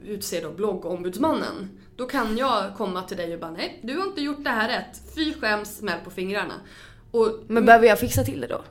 [0.04, 1.78] utser då bloggombudsmannen.
[1.96, 4.68] Då kan jag komma till dig och bara nej, du har inte gjort det här
[4.68, 5.14] rätt.
[5.14, 6.54] Fy skäms, smäll på fingrarna.
[7.10, 8.62] Och Men behöver jag fixa till det då?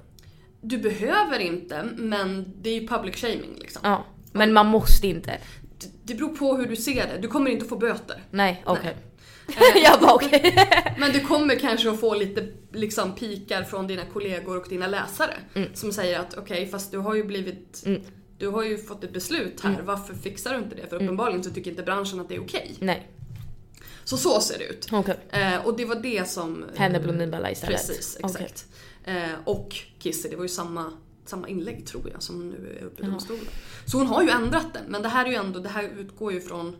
[0.61, 3.81] du behöver inte, men det är ju public shaming liksom.
[3.83, 4.05] Ja.
[4.31, 5.37] Men man måste inte?
[5.79, 7.17] Det, det beror på hur du ser det.
[7.21, 8.23] Du kommer inte få böter.
[8.31, 8.95] Nej, okej.
[9.47, 10.55] Eh, jag bara okej.
[10.97, 15.33] Men du kommer kanske att få lite liksom, pikar från dina kollegor och dina läsare.
[15.53, 15.69] Mm.
[15.73, 17.83] Som säger att okej, fast du har ju blivit...
[18.37, 19.75] Du har ju fått ett beslut Mm.
[19.75, 20.87] här, varför fixar du inte det?
[20.87, 22.75] För uppenbarligen så tycker inte branschen att det är okej.
[22.79, 23.07] Nej,
[24.03, 24.87] Så så ser det ut.
[24.91, 25.17] okej.
[25.29, 26.65] Eh, och det var det som...
[26.75, 27.87] Henne Blondinbella istället?
[27.87, 28.65] Precis, exakt.
[29.03, 30.91] Eh, och Kissy, det var ju samma,
[31.25, 33.45] samma inlägg tror jag som nu är uppe i domstolen.
[33.85, 36.33] Så hon har ju ändrat det, men det här är ju ändå, det här utgår
[36.33, 36.75] ju från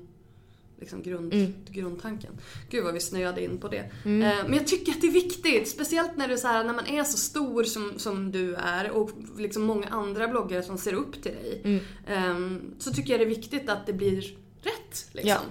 [0.80, 1.54] liksom grund, Mm.
[1.70, 2.32] grundtanken.
[2.70, 3.78] Gud vad vi snöade in på det.
[3.80, 6.86] Eh, men jag tycker att det är viktigt, speciellt när, är så här, när man
[6.88, 11.14] är så stor som, som du är och liksom många andra bloggare som ser upp
[11.24, 11.62] till dig.
[11.64, 11.80] Mm.
[12.08, 14.22] Eh, så tycker jag det är viktigt att det blir
[14.62, 15.08] rätt.
[15.12, 15.42] Liksom.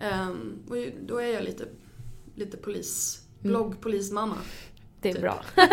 [0.00, 0.28] Eh,
[0.68, 0.76] och
[1.06, 1.64] då är jag lite,
[2.34, 3.52] lite polis, Mm.
[3.52, 4.36] bloggpolismamma.
[5.00, 5.22] Det är Typ.
[5.22, 5.42] bra.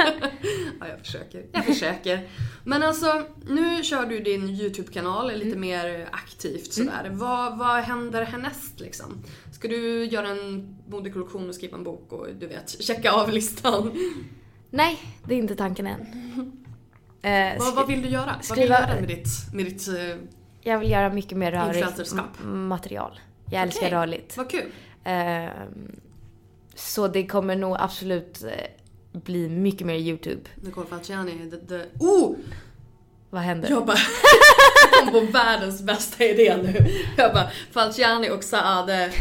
[0.79, 1.45] Ja, jag försöker.
[1.51, 2.27] Jag försöker.
[2.63, 5.59] Men alltså, nu kör du din YouTube-kanal lite Mm.
[5.61, 7.09] mer aktivt sådär.
[7.11, 9.23] Vad, vad händer härnäst liksom?
[9.51, 13.91] Ska du göra en modekollektion och skriva en bok och du vet, checka av listan?
[14.69, 16.05] Nej, det är inte tanken än.
[17.21, 18.25] Eh, Vad, vad vill du göra?
[18.25, 20.17] Vad vill skriva- du göra med ditt, med ditt eh,
[20.61, 22.13] Jag vill göra mycket mer rörligt
[22.43, 23.19] material.
[23.51, 24.37] Jag älskar rörligt.
[24.37, 24.71] vad kul?
[25.03, 25.51] Ehm,
[26.75, 28.49] så det kommer nog absolut eh,
[29.23, 30.41] bli mycket mer YouTube.
[30.55, 31.85] Nicole Falciani, the, the...
[31.99, 32.35] Oh!
[33.29, 33.69] Vad händer?
[33.69, 33.97] Jag bara...
[34.99, 36.73] kom på världens bästa idé nu.
[37.17, 39.11] Jag bara, Falciani och Saade,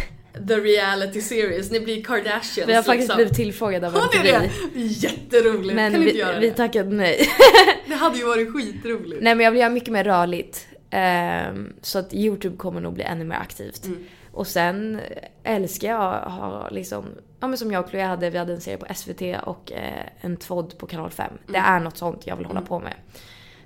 [0.49, 1.71] the reality series.
[1.71, 3.17] Ni blir Kardashians vi har faktiskt liksom.
[3.17, 4.23] blivit tillfrågade av MTV.
[4.23, 4.81] det?
[4.81, 5.75] Jätteroligt.
[5.75, 6.55] Men kan ni inte vi, göra vi det?
[6.55, 7.29] tackade nej.
[7.87, 9.23] Det hade ju varit skitroligt.
[9.23, 10.67] nej men jag vill göra mycket mer rörligt.
[10.91, 13.85] Ehm, så att YouTube kommer nog bli ännu mer aktivt.
[13.85, 14.05] Mm.
[14.33, 15.01] Och sen
[15.45, 17.05] älskar jag att ha liksom,
[17.45, 20.07] ja men som jag och Chloé hade, vi hade en serie på SVT och eh,
[20.21, 21.33] en tvådd på kanal 5.
[21.47, 22.95] Det är något sånt jag vill hålla på med.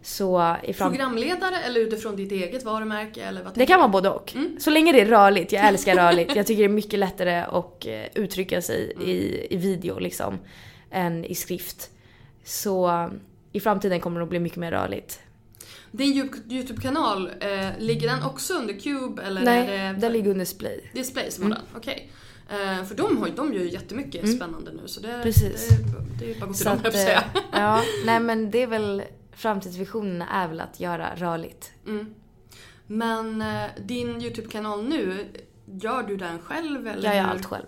[0.02, 0.90] Så i fram...
[0.90, 4.32] Programledare eller utifrån ditt eget varumärke eller vad Det kan vara både och.
[4.34, 4.56] Mm.
[4.60, 5.52] Så länge det är rörligt.
[5.52, 6.36] Jag älskar rörligt.
[6.36, 9.08] Jag tycker det är mycket lättare att eh, uttrycka sig Mm.
[9.08, 10.38] i, i video liksom.
[10.90, 11.90] Än i skrift.
[12.44, 13.08] Så eh,
[13.52, 15.20] i framtiden kommer det att bli mycket mer rörligt.
[15.90, 20.00] Din Yout- YouTube-kanal, eh, ligger den också under Cube eller Nej, är det...
[20.00, 20.90] den ligger under Splay.
[20.94, 22.08] Display som den, okej.
[22.08, 22.14] Eh,
[22.88, 25.22] för de, har, de gör ju jättemycket spännande nu så det, Mm.
[25.22, 25.68] Precis.
[25.68, 27.24] det, det är bara att gå till Så dem att, att eh, säga.
[27.52, 31.70] ja, nej men det är väl framtidsvisionen är väl att göra rörligt.
[31.86, 32.14] Mm.
[32.86, 35.26] Men eh, din YouTube-kanal nu,
[35.66, 37.04] gör du den själv eller?
[37.08, 37.66] Jag gör allt själv.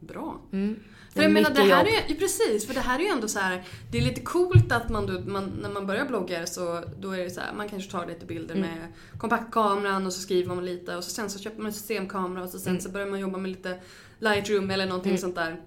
[0.00, 0.40] Bra.
[0.52, 0.80] Mm.
[1.14, 1.94] För jag menar, det här jobb.
[2.06, 3.64] är ju, precis, för det här är ju ändå så här.
[3.90, 7.24] det är lite coolt att man, då, man när man börjar blogga så då är
[7.24, 8.70] det så här, man kanske tar lite bilder Mm.
[8.70, 12.44] med kompaktkameran och så skriver man lite och så sen så köper man en systemkamera
[12.44, 12.80] och så sen Mm.
[12.80, 13.78] så börjar man jobba med lite
[14.18, 15.60] Lightroom eller någonting sånt där.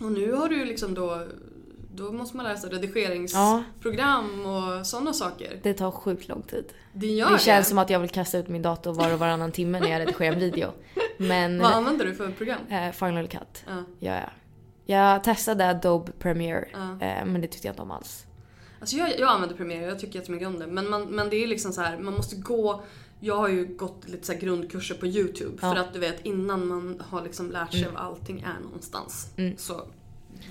[0.00, 1.22] Och nu har du ju liksom då,
[1.94, 5.60] då måste man sig redigeringsprogram och sådana saker.
[5.62, 6.64] Det tar sjukt lång tid.
[6.92, 9.52] Det gör Det känns som att jag vill kasta ut min dator var och varannan
[9.52, 10.72] timme när jag redigerar en video.
[11.18, 12.58] Men Vad använder du för program?
[12.68, 13.84] eh, Final Cut Ja.
[13.98, 14.30] gör jag.
[14.86, 17.06] Jag testade Adobe Premiere Ja.
[17.06, 18.26] eh, men det tyckte jag inte om alls.
[18.80, 20.66] Alltså jag, jag använder Premiere, jag tycker jättemycket om det.
[20.66, 22.82] Men, man, men det är liksom så här, man måste gå...
[23.20, 25.58] Jag har ju gått lite så grundkurser på YouTube.
[25.62, 25.74] Ja.
[25.74, 29.32] För att du vet, innan man har liksom lärt sig var allting är någonstans.
[29.36, 29.56] Mm.
[29.56, 29.88] Så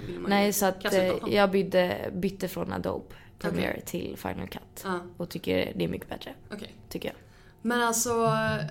[0.07, 0.85] vill man Nej ju så att
[1.27, 3.05] jag bytte, bytte från Adobe
[3.39, 4.61] Premiere till Final Cut.
[4.83, 6.33] Ja, Och tycker det är mycket bättre.
[6.53, 6.75] okej.
[6.89, 7.15] Tycker jag.
[7.61, 8.23] Men alltså...
[8.25, 8.65] eh,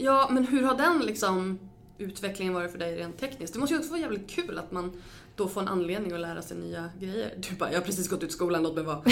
[0.00, 1.58] Ja, men hur har den liksom
[1.98, 3.52] utvecklingen varit för dig rent tekniskt?
[3.54, 5.02] Det måste ju också vara jävligt kul att man
[5.36, 7.34] då får en anledning att lära sig nya grejer.
[7.36, 9.02] Du bara, jag har precis gått ut skolan, låt mig vara.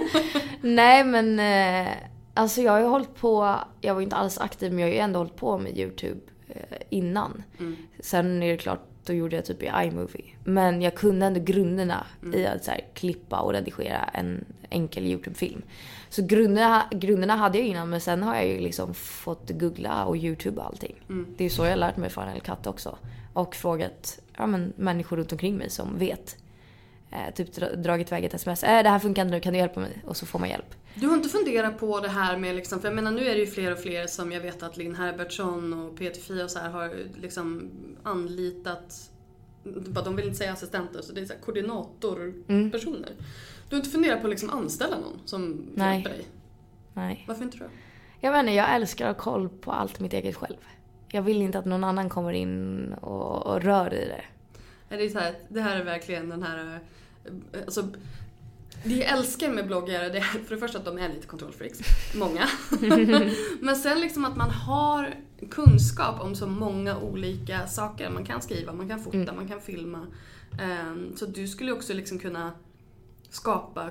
[0.60, 1.92] Nej men eh,
[2.34, 4.92] alltså jag har ju hållit på, jag var ju inte alls aktiv men jag har
[4.92, 7.42] ju ändå hållit på med YouTube eh, innan.
[7.58, 7.76] Mm.
[8.00, 10.34] Sen är det klart, då gjorde jag typ i iMovie.
[10.44, 15.62] Men jag kunde ändå grunderna i att så här, klippa och redigera en enkel YouTube-film.
[16.08, 20.16] Så grunderna, grunderna hade jag innan men sen har jag ju liksom fått googla och
[20.16, 20.94] YouTube allting.
[21.36, 22.98] Det är så jag har lärt mig Final Cut också.
[23.32, 26.36] Och frågat ja, men, människor runt omkring mig som vet.
[27.10, 28.64] Eh, typ dra- dragit iväg ett sms.
[28.64, 30.02] Äh, det här funkar inte nu, kan du hjälpa mig?
[30.06, 30.74] Och så får man hjälp.
[30.94, 33.40] Du har inte funderat på det här med liksom, för jag menar nu är det
[33.40, 36.58] ju fler och fler som jag vet att Linn Herbertsson och Peter Fia och så
[36.58, 37.70] här har liksom
[38.02, 39.10] anlitat,
[40.04, 43.12] de vill inte säga assistenter, så det är så koordinatorpersoner.
[43.68, 45.94] Du har inte funderat på att liksom anställa någon som Nej.
[45.94, 46.26] hjälper dig?
[46.92, 47.24] Nej.
[47.28, 47.64] Varför inte då?
[48.20, 50.56] Jag vet inte, jag älskar att ha koll på allt mitt eget själv.
[51.08, 54.24] Jag vill inte att någon annan kommer in och, och rör i det.
[54.94, 56.80] Är det, så här, det här är verkligen den här,
[57.24, 57.88] eh, alltså
[58.84, 61.78] det jag älskar med bloggare det är för det första att de är lite kontrollfreaks,
[62.14, 62.48] många.
[63.60, 65.14] Men sen liksom att man har
[65.50, 68.10] kunskap om så många olika saker.
[68.10, 70.06] Man kan skriva, man kan fota, man kan filma.
[70.60, 72.52] Ehm, Så du skulle också liksom kunna
[73.30, 73.90] skapa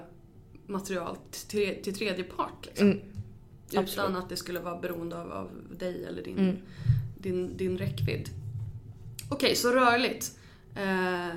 [0.68, 1.18] material
[1.48, 2.66] till, till tredje part.
[2.66, 2.88] Liksom.
[2.88, 3.00] Mm.
[3.70, 4.18] Utan Absolut.
[4.18, 6.58] att det skulle vara beroende av, av dig eller din, Mm.
[7.18, 8.30] din, din räckvidd.
[9.30, 10.40] Okej, så rörligt.
[10.76, 11.28] Eh,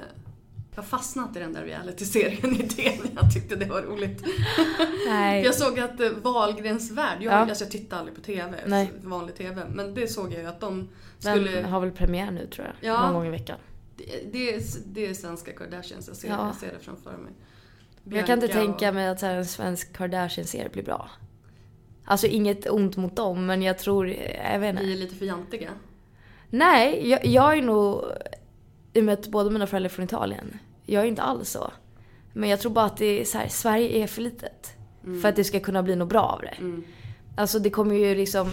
[0.77, 3.09] jag har fastnat i den där reality-serien-idén.
[3.15, 4.25] Jag tyckte det var roligt.
[5.09, 5.45] Nej.
[5.45, 7.37] Jag såg att eh, Wahlgrens värld, jag, Ja.
[7.37, 8.93] alltså jag tittar aldrig på TV, Nej.
[9.03, 10.89] vanlig TV, men det såg jag ju att de
[11.21, 11.63] Den skulle...
[11.63, 12.91] har väl premiär nu tror jag.
[12.95, 13.03] Ja.
[13.03, 13.59] Någon gång i veckan.
[13.97, 16.47] Det, det, är, det är svenska Kardashians, jag ser, Ja.
[16.47, 17.33] jag ser det framför mig.
[18.05, 21.11] Jag kan inte Bianca tänka mig att en svensk Kardashian-serie blir bra.
[22.05, 24.09] Alltså inget ont mot dem men jag tror,
[24.53, 25.03] jag vet och Vi inte.
[25.03, 25.71] är lite för jantiga.
[26.51, 28.03] Nej, jag, jag är nog,
[28.93, 31.73] i och med att båda mina föräldrar är från Italien, jag är inte alls så.
[32.33, 34.77] Men jag tror bara att det är så här, Sverige är för litet.
[35.23, 36.55] För att det ska kunna bli något bra av det.
[36.59, 36.85] Mm.
[37.37, 38.51] Alltså det kommer ju liksom...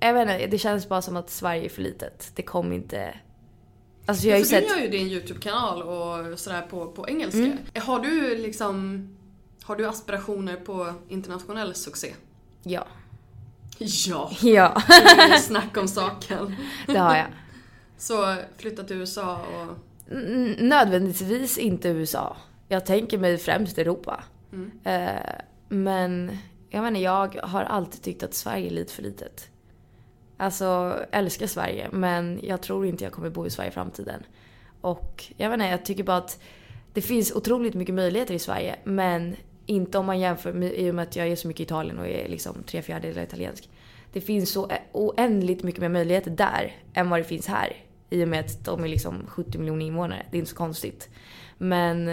[0.00, 2.32] Jag vet inte, det känns bara som att Sverige är för litet.
[2.34, 3.14] Det kommer inte...
[4.06, 4.68] Alltså jag har ju för sett...
[4.68, 7.38] Du gör ju din YouTube-kanal och sådär på, på engelska.
[7.38, 7.58] Mm.
[7.80, 9.08] Har du liksom...
[9.62, 12.14] Har du aspirationer på internationell succé?
[12.62, 12.86] Ja.
[13.78, 16.56] Ja, Ja, det är snack om saken.
[16.86, 17.26] det har jag.
[17.98, 19.78] Så flytta till USA och...
[20.58, 22.36] Nödvändigtvis inte USA.
[22.68, 24.24] Jag tänker mig främst Europa.
[24.52, 24.70] Mm.
[24.84, 25.32] Eh,
[25.68, 26.38] men
[26.70, 29.50] jag menar, jag har alltid tyckt att Sverige är lite för litet.
[30.36, 34.22] Alltså, älskar Sverige, men jag tror inte jag kommer bo i Sverige i framtiden.
[34.80, 36.42] Och jag inte, jag tycker bara att
[36.92, 39.36] det finns otroligt mycket möjligheter i Sverige, men
[39.66, 41.98] inte om man jämför med, i och med att jag är så mycket i Italien
[41.98, 43.68] och är liksom tre fjärdedelar italiensk.
[44.12, 47.85] Det finns så oändligt mycket mer möjligheter där än vad det finns här.
[48.10, 50.26] I och med att de är liksom 70 miljoner invånare.
[50.30, 51.08] Det är inte så konstigt.
[51.58, 52.04] Men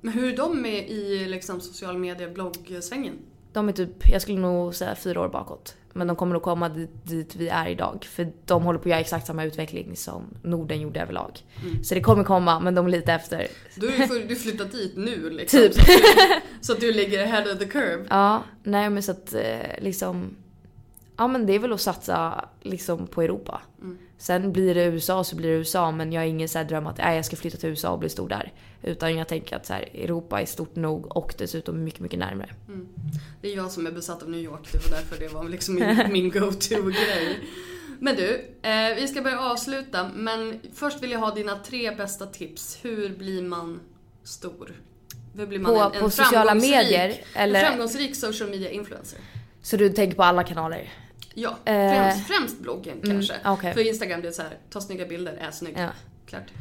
[0.00, 3.18] Men hur är de med i liksom social media bloggsvängen?
[3.52, 5.76] De är typ, jag skulle nog säga fyra år bakåt.
[5.92, 8.06] Men de kommer nog komma dit, dit vi är idag.
[8.10, 11.40] För de håller på att göra exakt samma utveckling som Norden gjorde överlag.
[11.62, 11.84] Mm.
[11.84, 13.48] Så det kommer komma, men de är lite efter.
[13.76, 15.60] Då får du flytta dit nu liksom.
[15.60, 15.74] Typ.
[15.74, 15.94] Så, att du,
[16.60, 18.06] så att du ligger ahead of the curve.
[18.10, 20.36] Ja, nej men så att eh, liksom...
[21.16, 23.60] Ja men det är väl att satsa liksom på Europa.
[23.80, 23.98] Mm.
[24.22, 26.86] Sen blir det USA så blir det USA men jag har ingen så här dröm
[26.86, 28.52] att äh, jag ska flytta till USA och bli stor där.
[28.82, 32.54] Utan jag tänker att så här, Europa är stort nog och dessutom mycket, mycket närmare.
[33.40, 35.74] Det är jag som är besatt av New York, det var därför det var liksom
[35.74, 37.38] min, min go-to-grej.
[37.98, 42.26] Men du, eh, vi ska börja avsluta men först vill jag ha dina tre bästa
[42.26, 42.78] tips.
[42.82, 43.80] Hur blir man
[44.24, 44.72] stor?
[45.36, 49.18] Hur blir man På- en, en på sociala medier, eller- En framgångsrik social media influencer?
[49.62, 50.88] Så du tänker på alla kanaler?
[51.34, 53.34] Ja, Eh, främst, främst bloggen kanske.
[53.44, 53.74] okej.
[53.74, 55.78] För Instagram det är så här, ta snygga bilder, är snyggt.
[55.78, 55.88] Ja.
[56.26, 56.52] Klart.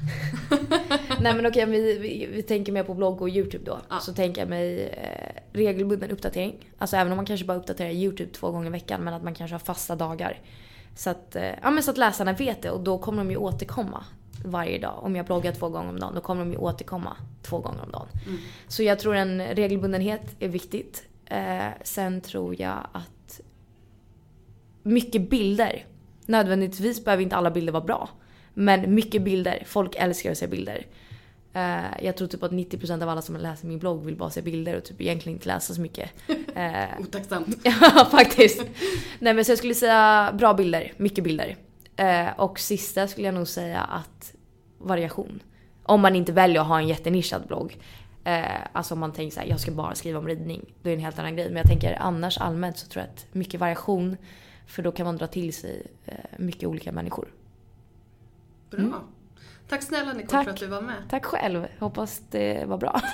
[1.21, 3.79] Nej men okej, vi, vi, vi tänker mer på blogg och YouTube då.
[3.89, 3.99] Ja.
[3.99, 6.69] Så tänker jag mig eh, regelbunden uppdatering.
[6.77, 9.33] Alltså även om man kanske bara uppdaterar YouTube två gånger i veckan men att man
[9.35, 10.39] kanske har fasta dagar.
[10.95, 13.37] Så att, eh, ja, men så att läsarna vet det och då kommer de ju
[13.37, 14.05] återkomma
[14.45, 14.99] varje dag.
[15.01, 17.91] Om jag bloggar två gånger om dagen då kommer de ju återkomma två gånger om
[17.91, 18.07] dagen.
[18.67, 21.03] Så jag tror en regelbundenhet är viktigt.
[21.25, 23.20] Eh, sen tror jag att
[24.83, 25.85] mycket bilder.
[26.25, 28.09] Nödvändigtvis behöver inte alla bilder vara bra.
[28.53, 29.63] Men mycket bilder.
[29.65, 30.85] Folk älskar att se bilder.
[31.53, 34.41] Eh, jag tror typ att 90% av alla som läser min blogg vill bara se
[34.41, 36.09] bilder och typ egentligen inte läsa så mycket.
[36.55, 37.57] Eh, Otacksamt.
[37.63, 38.63] ja, faktiskt.
[39.19, 41.55] Nej men så jag skulle säga bra bilder, mycket bilder.
[41.95, 44.33] Eh, och sista skulle jag nog säga att
[44.77, 45.39] variation.
[45.83, 47.77] Om man inte väljer att ha en jättenischad blogg.
[48.23, 50.73] Eh, alltså om man tänker såhär, jag ska bara skriva om ridning.
[50.81, 51.47] Då är det en helt annan grej.
[51.47, 54.17] Men jag tänker annars allmänt så tror jag att mycket variation.
[54.67, 57.33] För då kan man dra till sig eh, mycket olika människor.
[58.69, 59.03] Bra.
[59.67, 60.43] Tack snälla Nicole Tack.
[60.43, 61.03] för att du var med.
[61.09, 63.01] Tack själv, hoppas det var bra.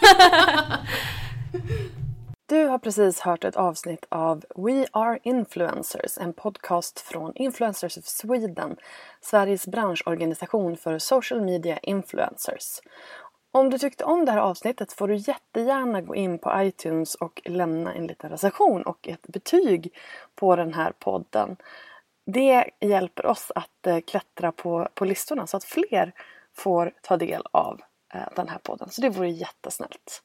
[2.49, 8.05] Du har precis hört ett avsnitt av We Are Influencers, en podcast från Influencers of
[8.05, 8.75] Sweden,
[9.21, 12.79] Sveriges branschorganisation för social media influencers.
[13.57, 17.41] Om du tyckte om det här avsnittet får du jättegärna gå in på iTunes och
[17.45, 19.93] lämna en liten recension och ett betyg
[20.35, 21.57] på den här podden.
[22.25, 26.13] Det hjälper oss att eh, klättra på, på listorna så att fler
[26.55, 27.81] får ta del av
[28.13, 28.89] eh, den här podden.
[28.89, 30.23] Så det vore jättesnällt.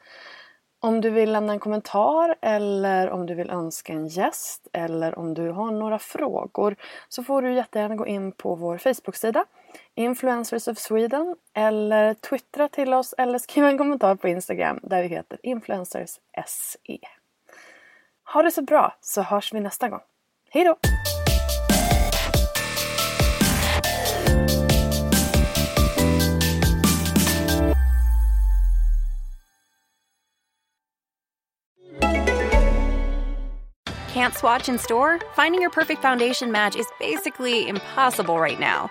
[0.81, 5.35] Om du vill lämna en kommentar eller om du vill önska en gäst eller om
[5.35, 6.77] du har några frågor
[7.09, 9.45] så får du jättegärna gå in på vår Facebook-sida
[9.95, 15.09] Influencers of Sweden eller twittra till oss eller skriva en kommentar på Instagram där vi
[15.09, 16.99] heter Influencers.se.
[18.25, 20.01] Ha det så bra så hörs vi nästa gång.
[20.51, 20.77] Hej då!
[34.13, 35.19] Can't swatch in store?
[35.35, 38.91] Finding your perfect foundation match is basically impossible right now.